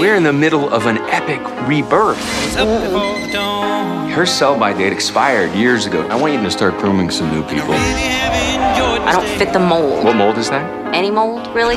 We're 0.00 0.16
in 0.16 0.22
the 0.22 0.32
middle 0.32 0.72
of 0.72 0.86
an 0.86 0.96
epic 1.10 1.38
rebirth. 1.68 2.16
Her 4.14 4.24
sell 4.24 4.58
by 4.58 4.72
date 4.72 4.90
expired 4.90 5.54
years 5.54 5.84
ago. 5.84 6.00
I 6.08 6.18
want 6.18 6.32
you 6.32 6.42
to 6.42 6.50
start 6.50 6.78
grooming 6.78 7.10
some 7.10 7.30
new 7.30 7.42
people. 7.42 7.74
I 7.74 9.12
don't 9.12 9.38
fit 9.38 9.52
the 9.52 9.58
mold. 9.58 10.02
What 10.02 10.16
mold 10.16 10.38
is 10.38 10.48
that? 10.48 10.94
Any 10.94 11.10
mold, 11.10 11.46
really? 11.48 11.74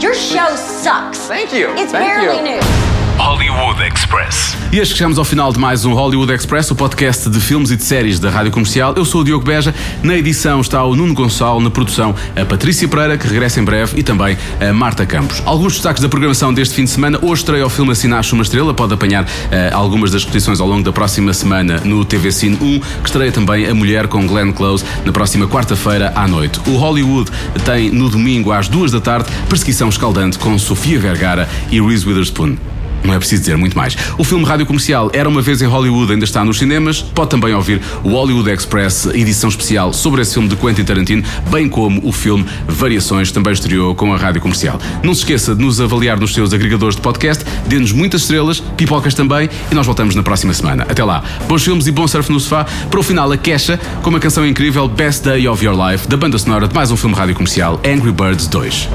Your 0.00 0.14
show 0.14 0.56
sucks. 0.56 1.20
Thank 1.28 1.52
you. 1.52 1.68
It's 1.76 1.92
Thank 1.92 2.08
barely 2.18 2.50
you. 2.50 2.56
new. 2.56 2.95
Hollywood 3.26 3.82
Express. 3.82 4.56
E 4.70 4.78
que 4.78 4.86
chegamos 4.86 5.18
ao 5.18 5.24
final 5.24 5.52
de 5.52 5.58
mais 5.58 5.84
um 5.84 5.92
Hollywood 5.92 6.32
Express, 6.32 6.70
o 6.70 6.76
podcast 6.76 7.28
de 7.28 7.40
filmes 7.40 7.72
e 7.72 7.76
de 7.76 7.82
séries 7.82 8.20
da 8.20 8.30
Rádio 8.30 8.52
Comercial. 8.52 8.94
Eu 8.96 9.04
sou 9.04 9.22
o 9.22 9.24
Diogo 9.24 9.44
Beja, 9.44 9.74
na 10.00 10.14
edição 10.14 10.60
está 10.60 10.84
o 10.84 10.94
Nuno 10.94 11.12
Gonçalo, 11.12 11.60
na 11.60 11.68
produção 11.68 12.14
a 12.40 12.44
Patrícia 12.44 12.86
Pereira, 12.86 13.18
que 13.18 13.26
regressa 13.26 13.58
em 13.58 13.64
breve, 13.64 13.98
e 13.98 14.04
também 14.04 14.38
a 14.60 14.72
Marta 14.72 15.04
Campos. 15.04 15.42
Alguns 15.44 15.72
destaques 15.72 16.00
da 16.00 16.08
programação 16.08 16.54
deste 16.54 16.76
fim 16.76 16.84
de 16.84 16.90
semana. 16.90 17.18
Hoje 17.20 17.42
estreia 17.42 17.66
o 17.66 17.68
filme 17.68 17.92
Nasce 18.04 18.32
uma 18.32 18.44
Estrela, 18.44 18.72
pode 18.72 18.94
apanhar 18.94 19.24
uh, 19.24 19.28
algumas 19.72 20.12
das 20.12 20.22
repetições 20.22 20.60
ao 20.60 20.68
longo 20.68 20.84
da 20.84 20.92
próxima 20.92 21.34
semana 21.34 21.80
no 21.84 22.04
TV 22.04 22.30
Cine 22.30 22.56
1, 22.60 22.80
que 23.02 23.08
estreia 23.08 23.32
também 23.32 23.66
A 23.66 23.74
Mulher 23.74 24.06
com 24.06 24.24
Glenn 24.24 24.52
Close 24.52 24.84
na 25.04 25.10
próxima 25.10 25.48
quarta-feira 25.48 26.12
à 26.14 26.28
noite. 26.28 26.60
O 26.64 26.76
Hollywood 26.76 27.28
tem 27.64 27.90
no 27.90 28.08
domingo 28.08 28.52
às 28.52 28.68
duas 28.68 28.92
da 28.92 29.00
tarde 29.00 29.28
Perseguição 29.48 29.88
Escaldante 29.88 30.38
com 30.38 30.56
Sofia 30.60 31.00
Vergara 31.00 31.48
e 31.72 31.80
Reese 31.80 32.06
Witherspoon. 32.06 32.56
Não 33.04 33.14
é 33.14 33.18
preciso 33.18 33.42
dizer 33.42 33.56
muito 33.56 33.76
mais. 33.76 33.96
O 34.18 34.24
filme 34.24 34.44
Rádio 34.44 34.66
Comercial 34.66 35.10
Era 35.12 35.28
uma 35.28 35.42
vez 35.42 35.62
em 35.62 35.66
Hollywood 35.66 36.12
ainda 36.12 36.24
está 36.24 36.44
nos 36.44 36.58
cinemas. 36.58 37.02
Pode 37.02 37.30
também 37.30 37.54
ouvir 37.54 37.80
o 38.02 38.10
Hollywood 38.10 38.50
Express, 38.50 39.06
edição 39.06 39.48
especial 39.48 39.92
sobre 39.92 40.22
esse 40.22 40.34
filme 40.34 40.48
de 40.48 40.56
Quentin 40.56 40.84
Tarantino, 40.84 41.22
bem 41.50 41.68
como 41.68 42.00
o 42.06 42.12
filme 42.12 42.44
Variações, 42.66 43.30
também 43.30 43.52
estreou 43.52 43.94
com 43.94 44.12
a 44.12 44.16
Rádio 44.16 44.40
Comercial. 44.40 44.80
Não 45.02 45.14
se 45.14 45.20
esqueça 45.20 45.54
de 45.54 45.62
nos 45.62 45.80
avaliar 45.80 46.18
nos 46.18 46.34
seus 46.34 46.52
agregadores 46.52 46.96
de 46.96 47.02
podcast, 47.02 47.44
dê-nos 47.66 47.92
muitas 47.92 48.22
estrelas, 48.22 48.60
pipocas 48.76 49.14
também, 49.14 49.48
e 49.70 49.74
nós 49.74 49.86
voltamos 49.86 50.14
na 50.14 50.22
próxima 50.22 50.52
semana. 50.52 50.84
Até 50.88 51.04
lá. 51.04 51.22
Bons 51.48 51.62
filmes 51.62 51.86
e 51.86 51.92
bom 51.92 52.06
surf 52.06 52.30
no 52.30 52.40
sofá. 52.40 52.66
Para 52.90 53.00
o 53.00 53.02
final, 53.02 53.30
a 53.30 53.36
queixa 53.36 53.78
com 54.02 54.10
uma 54.10 54.20
canção 54.20 54.46
incrível, 54.46 54.88
Best 54.88 55.24
Day 55.24 55.46
of 55.48 55.64
Your 55.64 55.76
Life, 55.76 56.08
da 56.08 56.16
banda 56.16 56.38
sonora 56.38 56.68
de 56.68 56.74
mais 56.74 56.90
um 56.90 56.96
filme 56.96 57.14
Rádio 57.14 57.34
Comercial, 57.34 57.80
Angry 57.84 58.12
Birds 58.12 58.46
2. 58.48 58.88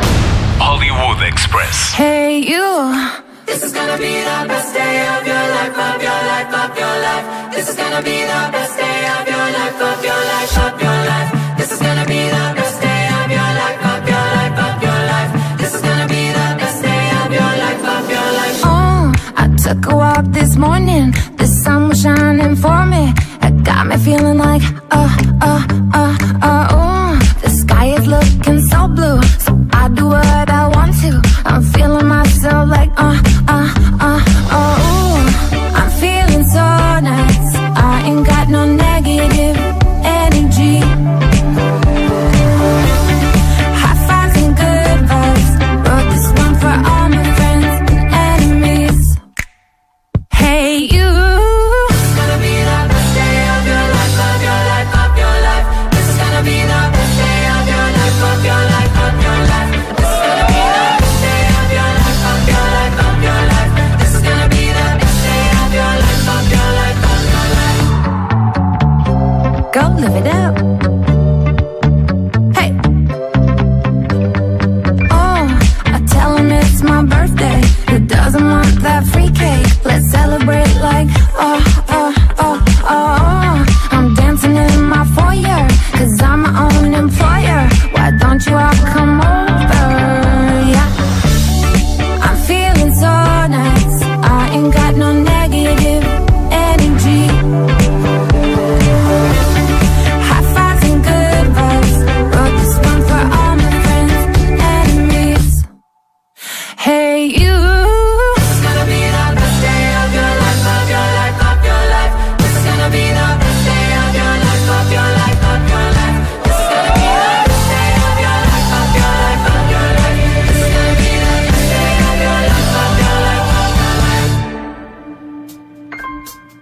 Hollywood 0.60 1.24
Express. 1.24 1.94
Hey, 1.98 2.44
you. 2.48 3.31
This 3.52 3.64
is 3.64 3.74
gonna 3.74 3.98
be 3.98 4.14
the 4.30 4.38
best 4.48 4.74
day 4.74 4.96
of 5.14 5.28
your 5.28 5.46
life, 5.56 5.78
of 5.88 6.02
your 6.02 6.22
life, 6.32 6.54
of 6.64 6.72
your 6.80 6.96
life. 7.08 7.26
This 7.54 7.68
is 7.70 7.76
gonna 7.76 8.02
be 8.02 8.18
the 8.32 8.42
best 8.56 8.78
day 8.80 9.00
of 9.16 9.28
your 9.28 9.48
life, 9.58 9.82
of 9.90 10.00
your 10.08 10.22
life, 10.32 10.58
of 10.66 10.82
your 10.82 11.00
life. 11.12 11.30
This 11.58 11.72
is 11.74 11.80
gonna 11.80 12.06
be 12.06 12.22
the 12.36 12.46
best 12.58 12.78
day 12.82 13.02
of 13.20 13.28
your 13.38 13.52
life, 13.62 13.80
of 13.92 14.08
your 14.08 14.26
life, 14.38 14.58
of 14.68 14.76
your 14.88 15.00
life. 15.12 15.32
This 15.60 15.74
is 15.76 15.82
gonna 15.82 16.08
be 16.08 16.24
the 16.40 16.48
best 16.62 16.82
day 16.82 17.04
of 17.22 17.30
your 17.40 17.54
life, 17.64 17.84
of 17.96 18.06
your 18.16 18.30
life. 18.40 18.62
Oh, 18.64 19.12
I 19.36 19.46
took 19.64 19.86
a 19.92 19.96
walk 19.98 20.26
this 20.40 20.56
morning 20.56 21.12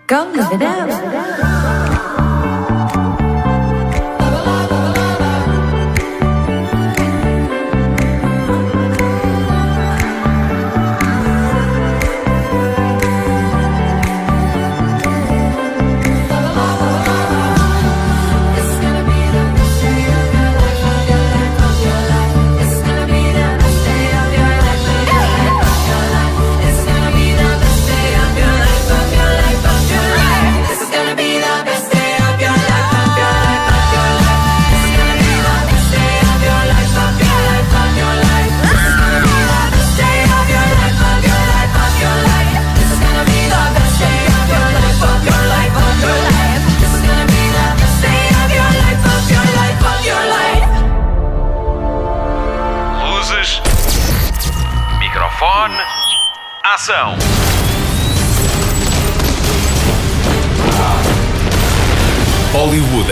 Come 0.10 0.34
live 0.34 0.54
it 0.54 0.64
up. 0.64 2.19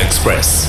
Express. 0.08 0.67